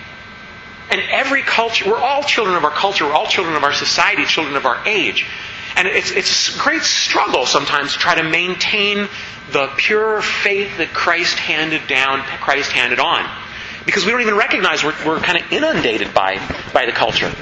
And 0.92 1.00
every 1.10 1.44
culture, 1.44 1.90
we're 1.90 1.98
all 1.98 2.24
children 2.24 2.58
of 2.58 2.66
our 2.66 2.72
culture, 2.72 3.06
we're 3.06 3.14
all 3.14 3.26
children 3.26 3.56
of 3.56 3.64
our 3.64 3.72
society, 3.72 4.26
children 4.26 4.58
of 4.58 4.66
our 4.66 4.86
age. 4.86 5.26
And 5.78 5.88
it's, 5.88 6.12
it's 6.12 6.58
a 6.58 6.60
great 6.60 6.82
struggle 6.82 7.46
sometimes 7.46 7.94
to 7.94 8.00
try 8.00 8.16
to 8.16 8.24
maintain 8.24 9.08
the 9.54 9.72
pure 9.78 10.22
faith 10.22 10.80
that 10.80 10.94
Christ 10.94 11.40
handed 11.40 11.88
down, 11.88 12.24
Christ 12.42 12.74
handed 12.74 13.00
on. 13.00 13.24
Because 13.88 14.06
we 14.06 14.12
don't 14.12 14.22
even 14.22 14.36
recognize 14.36 14.84
we're, 14.84 14.94
we're 15.06 15.20
kind 15.20 15.42
of 15.42 15.52
inundated 15.52 16.14
by, 16.14 16.38
by 16.74 16.86
the 16.86 16.92
culture. 16.92 17.34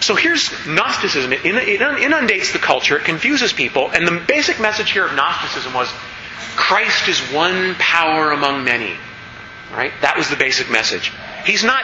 So 0.00 0.16
here's 0.16 0.50
Gnosticism. 0.66 1.32
It 1.32 1.46
inundates 1.46 2.52
the 2.52 2.58
culture, 2.58 2.98
it 2.98 3.04
confuses 3.04 3.52
people, 3.52 3.88
and 3.90 4.06
the 4.06 4.20
basic 4.26 4.60
message 4.60 4.90
here 4.90 5.06
of 5.06 5.14
Gnosticism 5.14 5.72
was 5.72 5.88
Christ 6.56 7.08
is 7.08 7.20
one 7.32 7.76
power 7.76 8.32
among 8.32 8.64
many. 8.64 8.94
Right? 9.72 9.92
That 10.02 10.18
was 10.18 10.28
the 10.28 10.36
basic 10.36 10.70
message. 10.70 11.12
He's 11.46 11.64
not 11.64 11.82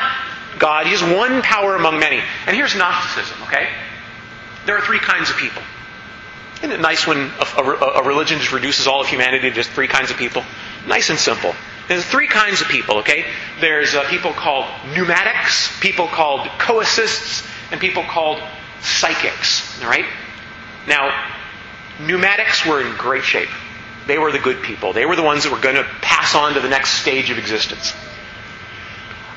God, 0.58 0.88
He's 0.88 1.02
one 1.02 1.40
power 1.42 1.76
among 1.76 2.00
many. 2.00 2.20
And 2.46 2.56
here's 2.56 2.74
Gnosticism, 2.74 3.40
okay? 3.44 3.68
There 4.66 4.76
are 4.76 4.84
three 4.84 4.98
kinds 4.98 5.30
of 5.30 5.36
people. 5.36 5.62
Isn't 6.58 6.72
it 6.72 6.80
nice 6.80 7.06
when 7.06 7.18
a, 7.18 7.46
a, 7.56 8.02
a, 8.02 8.04
religion 8.04 8.40
just 8.40 8.52
reduces 8.52 8.88
all 8.88 9.00
of 9.00 9.06
humanity 9.06 9.48
to 9.48 9.54
just 9.54 9.70
three 9.70 9.86
kinds 9.86 10.10
of 10.10 10.16
people? 10.16 10.44
Nice 10.88 11.08
and 11.08 11.18
simple. 11.18 11.54
There's 11.88 12.04
three 12.04 12.26
kinds 12.26 12.60
of 12.60 12.68
people, 12.68 12.98
okay? 12.98 13.24
There's 13.60 13.94
uh, 13.94 14.08
people 14.10 14.32
called 14.32 14.66
pneumatics, 14.92 15.78
people 15.80 16.06
called 16.06 16.46
coassists, 16.58 17.46
and 17.72 17.80
people 17.80 18.04
called 18.04 18.42
psychics, 18.80 19.82
all 19.82 19.88
right? 19.88 20.04
Now, 20.86 21.32
pneumatics 22.00 22.66
were 22.66 22.82
in 22.82 22.94
great 22.96 23.24
shape. 23.24 23.48
They 24.06 24.18
were 24.18 24.32
the 24.32 24.38
good 24.38 24.62
people. 24.62 24.92
They 24.92 25.06
were 25.06 25.16
the 25.16 25.22
ones 25.22 25.44
that 25.44 25.52
were 25.52 25.60
going 25.60 25.76
to 25.76 25.84
pass 26.02 26.34
on 26.34 26.54
to 26.54 26.60
the 26.60 26.68
next 26.68 27.00
stage 27.00 27.30
of 27.30 27.38
existence. 27.38 27.94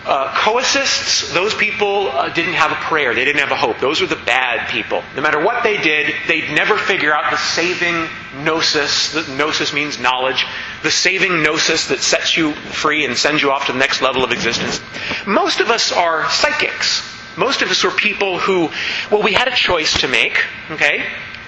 Uh, 0.04 0.34
coassists, 0.36 1.32
those 1.32 1.54
people 1.54 2.08
uh, 2.08 2.28
didn't 2.30 2.56
have 2.56 2.72
a 2.72 2.76
prayer. 2.76 3.14
They 3.14 3.24
didn't 3.24 3.42
have 3.42 3.52
a 3.52 3.56
hope. 3.56 3.80
Those 3.80 4.02
were 4.02 4.08
the 4.08 4.16
bad 4.16 4.68
people. 4.70 5.04
No 5.16 5.22
matter 5.22 5.44
what 5.44 5.62
they 5.64 5.78
did, 5.78 6.12
they'd 6.28 6.50
never 6.56 6.76
figure 6.76 7.14
out 7.14 7.30
the 7.30 7.38
saving 7.38 8.08
gnosis. 8.44 9.14
The 9.14 9.36
gnosis 9.36 9.74
means 9.74 10.00
knowledge. 10.00 10.44
The 10.82 10.90
saving 10.90 11.44
gnosis 11.44 11.90
that 11.90 12.00
sets 12.00 12.36
you 12.36 12.54
free 12.54 13.06
and 13.06 13.16
sends 13.16 13.44
you 13.44 13.52
off 13.52 13.68
to 13.68 13.74
the 13.74 13.78
next 13.78 14.02
level 14.02 14.24
of 14.24 14.32
existence. 14.32 14.82
Most 15.28 15.60
of 15.60 15.70
us 15.70 15.92
are 15.92 16.28
psychics. 16.32 17.08
Most 17.38 17.62
of 17.62 17.70
us 17.70 17.84
were 17.84 17.92
people 17.92 18.40
who, 18.40 18.72
well, 19.12 19.22
we 19.22 19.34
had 19.34 19.48
a 19.48 19.56
choice 19.56 20.02
to 20.02 20.08
make, 20.08 20.44
okay? 20.72 21.06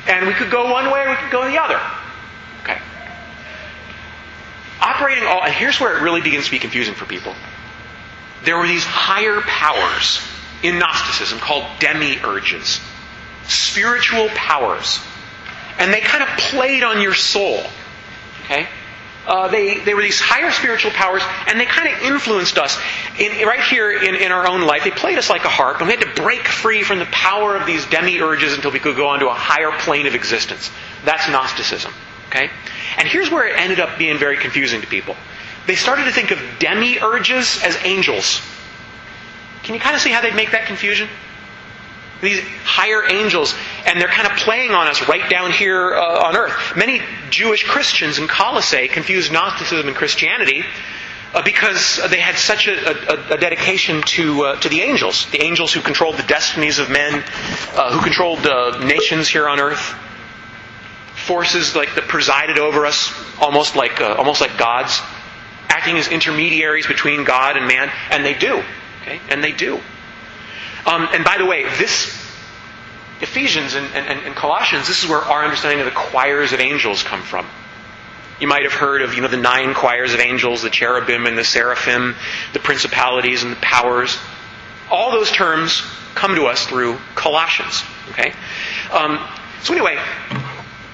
And 0.07 0.27
we 0.27 0.33
could 0.33 0.51
go 0.51 0.71
one 0.71 0.91
way 0.91 1.01
or 1.01 1.09
we 1.09 1.15
could 1.15 1.31
go 1.31 1.49
the 1.49 1.57
other. 1.59 1.81
Okay. 2.61 2.79
Operating 4.79 5.23
all, 5.23 5.41
and 5.43 5.51
here's 5.51 5.79
where 5.79 5.97
it 5.97 6.03
really 6.03 6.21
begins 6.21 6.45
to 6.45 6.51
be 6.51 6.59
confusing 6.59 6.93
for 6.93 7.05
people 7.05 7.33
there 8.43 8.57
were 8.57 8.67
these 8.67 8.83
higher 8.85 9.41
powers 9.41 10.21
in 10.61 10.79
Gnosticism 10.79 11.39
called 11.39 11.63
demiurges, 11.79 12.81
spiritual 13.47 14.29
powers. 14.29 14.99
And 15.79 15.93
they 15.93 16.01
kind 16.01 16.23
of 16.23 16.29
played 16.37 16.83
on 16.83 17.01
your 17.01 17.13
soul. 17.13 17.63
Okay? 18.43 18.67
Uh, 19.25 19.47
they, 19.47 19.79
they 19.79 19.93
were 19.93 20.01
these 20.01 20.19
higher 20.19 20.51
spiritual 20.51 20.91
powers, 20.91 21.23
and 21.47 21.59
they 21.59 21.65
kind 21.65 21.87
of 21.87 22.01
influenced 22.03 22.57
us. 22.57 22.77
In, 23.17 23.47
right 23.47 23.61
here 23.61 23.91
in, 23.91 24.15
in 24.15 24.31
our 24.31 24.45
own 24.47 24.61
life, 24.61 24.83
they 24.83 24.91
played 24.91 25.17
us 25.17 25.29
like 25.29 25.45
a 25.45 25.49
harp, 25.49 25.79
and 25.79 25.87
we 25.87 25.95
had 25.95 26.01
to 26.01 26.21
break 26.21 26.45
free 26.45 26.83
from 26.83 26.99
the 26.99 27.05
power 27.05 27.55
of 27.55 27.65
these 27.65 27.85
demiurges 27.85 28.53
until 28.53 28.71
we 28.71 28.79
could 28.79 28.97
go 28.97 29.07
on 29.07 29.19
to 29.19 29.29
a 29.29 29.33
higher 29.33 29.71
plane 29.79 30.07
of 30.07 30.15
existence. 30.15 30.69
That's 31.05 31.29
Gnosticism. 31.29 31.93
Okay? 32.27 32.49
And 32.97 33.07
here's 33.07 33.31
where 33.31 33.47
it 33.47 33.57
ended 33.57 33.79
up 33.79 33.97
being 33.97 34.17
very 34.17 34.37
confusing 34.37 34.81
to 34.81 34.87
people. 34.87 35.15
They 35.65 35.75
started 35.75 36.05
to 36.05 36.11
think 36.11 36.31
of 36.31 36.39
demiurges 36.59 37.63
as 37.63 37.77
angels. 37.85 38.41
Can 39.63 39.75
you 39.75 39.79
kind 39.79 39.95
of 39.95 40.01
see 40.01 40.11
how 40.11 40.21
they'd 40.21 40.35
make 40.35 40.51
that 40.51 40.65
confusion? 40.65 41.07
These 42.21 42.41
higher 42.63 43.09
angels, 43.09 43.53
and 43.85 43.99
they're 43.99 44.07
kind 44.07 44.29
of 44.29 44.37
playing 44.37 44.71
on 44.71 44.87
us 44.87 45.07
right 45.07 45.29
down 45.29 45.51
here 45.51 45.93
uh, 45.93 46.27
on 46.27 46.35
earth. 46.35 46.73
Many 46.75 47.01
Jewish 47.29 47.65
Christians 47.65 48.17
in 48.17 48.27
Colossae 48.27 48.87
confused 48.87 49.31
Gnosticism 49.31 49.87
and 49.87 49.95
Christianity 49.95 50.63
uh, 51.33 51.41
because 51.43 51.99
they 52.09 52.19
had 52.19 52.35
such 52.35 52.67
a, 52.67 53.11
a, 53.11 53.33
a 53.35 53.37
dedication 53.37 54.01
to, 54.03 54.43
uh, 54.43 54.59
to 54.61 54.69
the 54.69 54.81
angels, 54.81 55.29
the 55.31 55.41
angels 55.41 55.73
who 55.73 55.81
controlled 55.81 56.17
the 56.17 56.23
destinies 56.23 56.79
of 56.79 56.89
men, 56.89 57.23
uh, 57.73 57.91
who 57.91 58.01
controlled 58.01 58.43
nations 58.85 59.27
here 59.27 59.49
on 59.49 59.59
earth, 59.59 59.95
forces 61.13 61.75
like 61.75 61.95
that 61.95 62.07
presided 62.07 62.59
over 62.59 62.85
us, 62.85 63.13
almost 63.41 63.75
like 63.75 64.01
uh, 64.01 64.15
almost 64.17 64.41
like 64.41 64.57
gods, 64.57 65.01
acting 65.69 65.97
as 65.97 66.07
intermediaries 66.07 66.87
between 66.87 67.23
God 67.23 67.57
and 67.57 67.67
man, 67.67 67.91
and 68.09 68.25
they 68.25 68.33
do, 68.33 68.63
okay, 69.01 69.19
and 69.29 69.43
they 69.43 69.51
do. 69.51 69.79
Um, 70.85 71.07
and 71.11 71.23
by 71.23 71.37
the 71.37 71.45
way, 71.45 71.63
this 71.77 72.19
Ephesians 73.21 73.73
and, 73.73 73.87
and, 73.95 74.19
and 74.19 74.35
Colossians, 74.35 74.87
this 74.87 75.03
is 75.03 75.09
where 75.09 75.19
our 75.19 75.43
understanding 75.43 75.79
of 75.79 75.85
the 75.85 75.97
choirs 75.97 76.51
of 76.51 76.59
angels 76.59 77.03
come 77.03 77.21
from. 77.21 77.47
You 78.39 78.47
might 78.47 78.63
have 78.63 78.73
heard 78.73 79.01
of, 79.01 79.13
you 79.13 79.21
know, 79.21 79.29
the 79.29 79.37
nine 79.37 79.73
choirs 79.73 80.13
of 80.13 80.19
angels, 80.19 80.61
the 80.61 80.69
cherubim 80.69 81.25
and 81.25 81.37
the 81.37 81.45
seraphim, 81.45 82.15
the 82.51 82.59
principalities 82.59 83.43
and 83.43 83.53
the 83.53 83.61
powers. 83.61 84.17
All 84.91 85.11
those 85.11 85.31
terms 85.31 85.81
come 86.15 86.35
to 86.35 86.45
us 86.45 86.65
through 86.65 86.97
Colossians. 87.15 87.83
Okay? 88.09 88.33
Um, 88.91 89.25
so 89.61 89.73
anyway, 89.73 89.97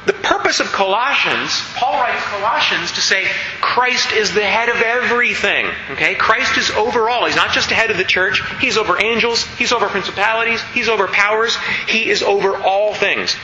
the 0.09 0.13
purpose 0.13 0.59
of 0.59 0.65
Colossians, 0.71 1.61
Paul 1.75 2.01
writes 2.01 2.23
Colossians 2.23 2.93
to 2.93 3.01
say 3.01 3.27
Christ 3.61 4.11
is 4.11 4.33
the 4.33 4.41
head 4.41 4.67
of 4.67 4.81
everything. 4.81 5.67
Okay? 5.91 6.15
Christ 6.15 6.57
is 6.57 6.71
over 6.71 7.07
all. 7.07 7.27
He's 7.27 7.35
not 7.35 7.51
just 7.51 7.69
the 7.69 7.75
head 7.75 7.91
of 7.91 7.97
the 7.97 8.03
church. 8.03 8.41
He's 8.59 8.75
over 8.75 8.99
angels. 8.99 9.43
He's 9.43 9.71
over 9.71 9.87
principalities. 9.87 10.63
He's 10.73 10.89
over 10.89 11.07
powers. 11.07 11.55
He 11.87 12.09
is 12.09 12.23
over 12.23 12.57
all 12.57 12.95
things. 12.95 13.35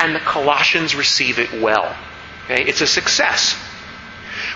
And 0.00 0.12
the 0.12 0.18
Colossians 0.18 0.96
receive 0.96 1.38
it 1.38 1.62
well. 1.62 1.94
Okay? 2.46 2.64
It's 2.64 2.80
a 2.80 2.86
success. 2.88 3.56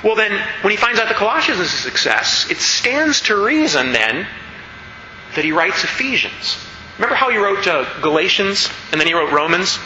Well, 0.03 0.17
then, 0.17 0.33
when 0.63 0.73
he 0.73 0.77
finds 0.77 0.99
out 0.99 1.07
the 1.07 1.15
Colossians 1.15 1.61
is 1.61 1.73
a 1.73 1.77
success, 1.77 2.51
it 2.51 2.59
stands 2.59 3.21
to 3.23 3.37
reason 3.37 3.93
then 3.93 4.27
that 5.37 5.45
he 5.45 5.53
writes 5.53 5.85
Ephesians. 5.85 6.59
Remember 6.99 7.15
how 7.15 7.31
he 7.31 7.37
wrote 7.37 7.65
uh, 7.69 8.01
Galatians 8.01 8.69
and 8.91 9.01
then 9.01 9.07
he 9.07 9.15
wrote 9.15 9.31
Romans? 9.31 9.79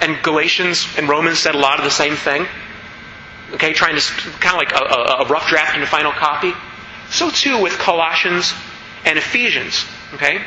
And 0.00 0.22
Galatians 0.22 0.86
and 0.96 1.08
Romans 1.08 1.38
said 1.38 1.54
a 1.54 1.58
lot 1.58 1.78
of 1.78 1.84
the 1.84 1.90
same 1.90 2.16
thing. 2.16 2.46
Okay, 3.52 3.72
trying 3.72 3.96
to 3.96 4.02
kind 4.38 4.54
of 4.54 4.58
like 4.58 4.72
a, 4.72 5.24
a, 5.24 5.26
rough 5.28 5.48
draft 5.48 5.74
and 5.74 5.82
a 5.82 5.86
final 5.86 6.12
copy. 6.12 6.52
So 7.10 7.30
too 7.30 7.60
with 7.60 7.72
Colossians 7.78 8.54
and 9.04 9.18
Ephesians. 9.18 9.84
Okay, 10.14 10.42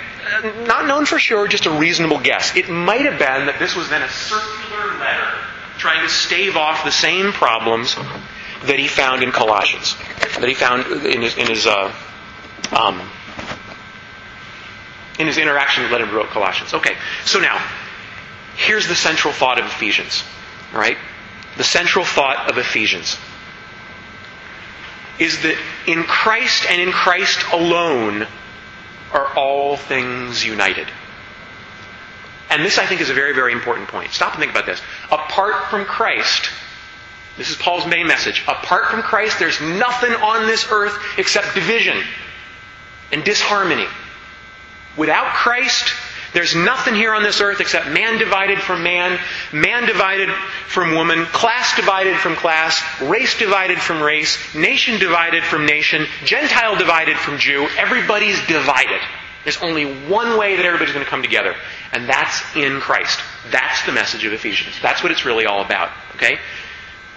not 0.65 0.87
known 0.87 1.05
for 1.05 1.19
sure, 1.19 1.47
just 1.47 1.65
a 1.65 1.71
reasonable 1.71 2.19
guess. 2.19 2.55
It 2.55 2.69
might 2.69 3.01
have 3.01 3.19
been 3.19 3.47
that 3.47 3.59
this 3.59 3.75
was 3.75 3.89
then 3.89 4.01
a 4.01 4.09
circular 4.09 4.97
letter 4.99 5.37
trying 5.77 6.01
to 6.01 6.09
stave 6.09 6.55
off 6.55 6.83
the 6.83 6.91
same 6.91 7.31
problems 7.31 7.95
that 8.63 8.79
he 8.79 8.87
found 8.87 9.23
in 9.23 9.31
Colossians, 9.31 9.95
that 10.39 10.47
he 10.47 10.53
found 10.53 11.05
in 11.05 11.21
his, 11.21 11.37
in 11.37 11.47
his 11.47 11.67
uh, 11.67 11.93
um, 12.71 13.01
in 15.19 15.27
his 15.27 15.37
interaction 15.37 15.83
with 15.83 15.91
Leonard 15.91 16.09
wrote 16.09 16.27
Colossians. 16.27 16.73
Okay, 16.73 16.95
so 17.25 17.39
now 17.39 17.63
Here's 18.55 18.87
the 18.87 18.95
central 18.95 19.33
thought 19.33 19.59
of 19.59 19.65
Ephesians, 19.65 20.23
right? 20.73 20.97
The 21.57 21.63
central 21.63 22.05
thought 22.05 22.49
of 22.49 22.57
Ephesians 22.57 23.17
is 25.19 25.41
that 25.43 25.57
in 25.87 26.03
Christ 26.03 26.65
and 26.69 26.81
in 26.81 26.91
Christ 26.91 27.39
alone 27.51 28.27
are 29.11 29.27
all 29.35 29.77
things 29.77 30.43
united. 30.43 30.87
And 32.49 32.63
this, 32.63 32.77
I 32.77 32.85
think, 32.85 33.01
is 33.01 33.09
a 33.09 33.13
very, 33.13 33.33
very 33.33 33.53
important 33.53 33.87
point. 33.87 34.11
Stop 34.11 34.33
and 34.33 34.39
think 34.39 34.51
about 34.51 34.65
this. 34.65 34.81
Apart 35.11 35.69
from 35.69 35.85
Christ, 35.85 36.49
this 37.37 37.49
is 37.49 37.55
Paul's 37.55 37.87
main 37.87 38.07
message. 38.07 38.43
Apart 38.47 38.87
from 38.87 39.01
Christ, 39.01 39.39
there's 39.39 39.59
nothing 39.61 40.13
on 40.13 40.45
this 40.45 40.67
earth 40.71 40.95
except 41.17 41.55
division 41.55 41.97
and 43.11 43.23
disharmony. 43.23 43.87
Without 44.97 45.33
Christ, 45.33 45.93
there's 46.33 46.55
nothing 46.55 46.95
here 46.95 47.13
on 47.13 47.23
this 47.23 47.41
earth 47.41 47.61
except 47.61 47.89
man 47.89 48.17
divided 48.17 48.59
from 48.59 48.83
man, 48.83 49.19
man 49.51 49.85
divided 49.85 50.29
from 50.67 50.95
woman, 50.95 51.25
class 51.25 51.75
divided 51.75 52.17
from 52.17 52.35
class, 52.35 52.81
race 53.01 53.37
divided 53.37 53.79
from 53.79 54.01
race, 54.01 54.37
nation 54.55 54.99
divided 54.99 55.43
from 55.43 55.65
nation, 55.65 56.05
Gentile 56.25 56.75
divided 56.75 57.17
from 57.17 57.37
Jew. 57.37 57.67
Everybody's 57.77 58.39
divided. 58.47 59.01
There's 59.43 59.61
only 59.61 60.07
one 60.07 60.37
way 60.37 60.55
that 60.55 60.65
everybody's 60.65 60.93
going 60.93 61.05
to 61.05 61.09
come 61.09 61.21
together, 61.21 61.53
and 61.91 62.07
that's 62.07 62.41
in 62.55 62.79
Christ. 62.79 63.19
That's 63.51 63.85
the 63.85 63.91
message 63.91 64.25
of 64.25 64.33
Ephesians. 64.33 64.75
That's 64.81 65.03
what 65.03 65.11
it's 65.11 65.25
really 65.25 65.45
all 65.45 65.63
about. 65.63 65.91
Okay? 66.15 66.39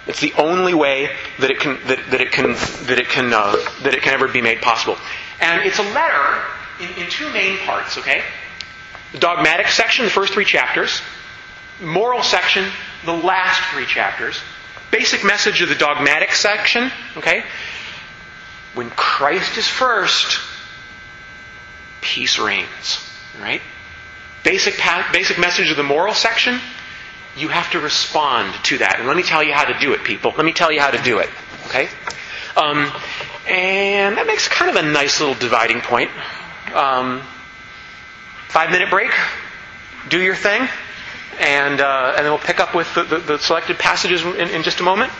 It's 0.07 0.21
the 0.21 0.33
only 0.35 0.75
way 0.75 1.11
that 1.39 1.51
it 1.51 1.59
can 1.59 1.79
that, 1.87 1.99
that 2.11 2.21
it 2.21 2.33
can 2.33 2.53
that 2.87 2.99
it 2.99 3.09
can 3.09 3.33
uh, 3.33 3.57
that 3.83 3.95
it 3.95 4.03
can 4.03 4.13
ever 4.13 4.29
be 4.29 4.43
made 4.43 4.61
possible. 4.61 4.97
And 5.41 5.63
it's 5.63 5.79
a 5.79 5.83
letter 5.83 6.43
in, 6.81 7.03
in 7.03 7.11
two 7.11 7.33
main 7.33 7.59
parts. 7.59 7.99
Okay? 7.99 8.23
The 9.17 9.21
dogmatic 9.21 9.69
section, 9.69 10.05
the 10.05 10.11
first 10.11 10.35
three 10.35 10.45
chapters. 10.45 11.01
Moral 11.81 12.23
section, 12.23 12.71
the 13.07 13.15
last 13.15 13.63
three 13.73 13.87
chapters. 13.87 14.39
Basic 14.91 15.25
message 15.25 15.63
of 15.63 15.71
the 15.71 15.75
dogmatic 15.75 16.33
section, 16.33 16.93
okay? 17.17 17.43
When 18.75 18.91
Christ 18.91 19.57
is 19.57 19.67
first, 19.67 20.39
peace 22.03 22.39
reigns, 22.39 23.01
right? 23.41 23.63
Basic, 24.45 24.79
basic 25.15 25.39
message 25.39 25.71
of 25.71 25.79
the 25.79 25.83
moral 25.83 26.13
section, 26.13 26.61
you 27.39 27.49
have 27.49 27.71
to 27.71 27.81
respond 27.81 28.53
to 28.65 28.77
that. 28.79 28.97
And 28.99 29.09
let 29.09 29.17
me 29.17 29.23
tell 29.23 29.43
you 29.43 29.55
how 29.55 29.65
to 29.65 29.79
do 29.79 29.95
it, 29.95 30.05
people. 30.05 30.35
Let 30.37 30.45
me 30.45 30.53
tell 30.53 30.71
you 30.71 30.81
how 30.81 30.91
to 30.91 31.03
do 31.03 31.21
it, 31.21 31.31
okay? 31.69 31.89
Um, 32.55 32.93
and 33.49 34.19
that 34.19 34.27
makes 34.27 34.47
kind 34.47 34.77
of 34.77 34.85
a 34.85 34.87
nice 34.87 35.21
little 35.21 35.37
dividing 35.37 35.81
point. 35.81 36.11
Um, 36.75 37.23
Five 38.49 38.71
minute 38.71 38.91
break. 38.91 39.11
Do 40.09 40.21
your 40.21 40.37
thing. 40.37 40.69
And, 41.39 41.81
uh, 41.81 42.15
and 42.17 42.25
then 42.25 42.33
we'll 42.33 42.39
pick 42.39 42.61
up 42.61 42.75
with 42.75 42.93
the, 42.95 43.03
the, 43.05 43.19
the 43.19 43.39
selected 43.39 43.79
passages 43.79 44.25
in, 44.25 44.49
in 44.49 44.63
just 44.63 44.81
a 44.81 44.83
moment. 44.83 45.13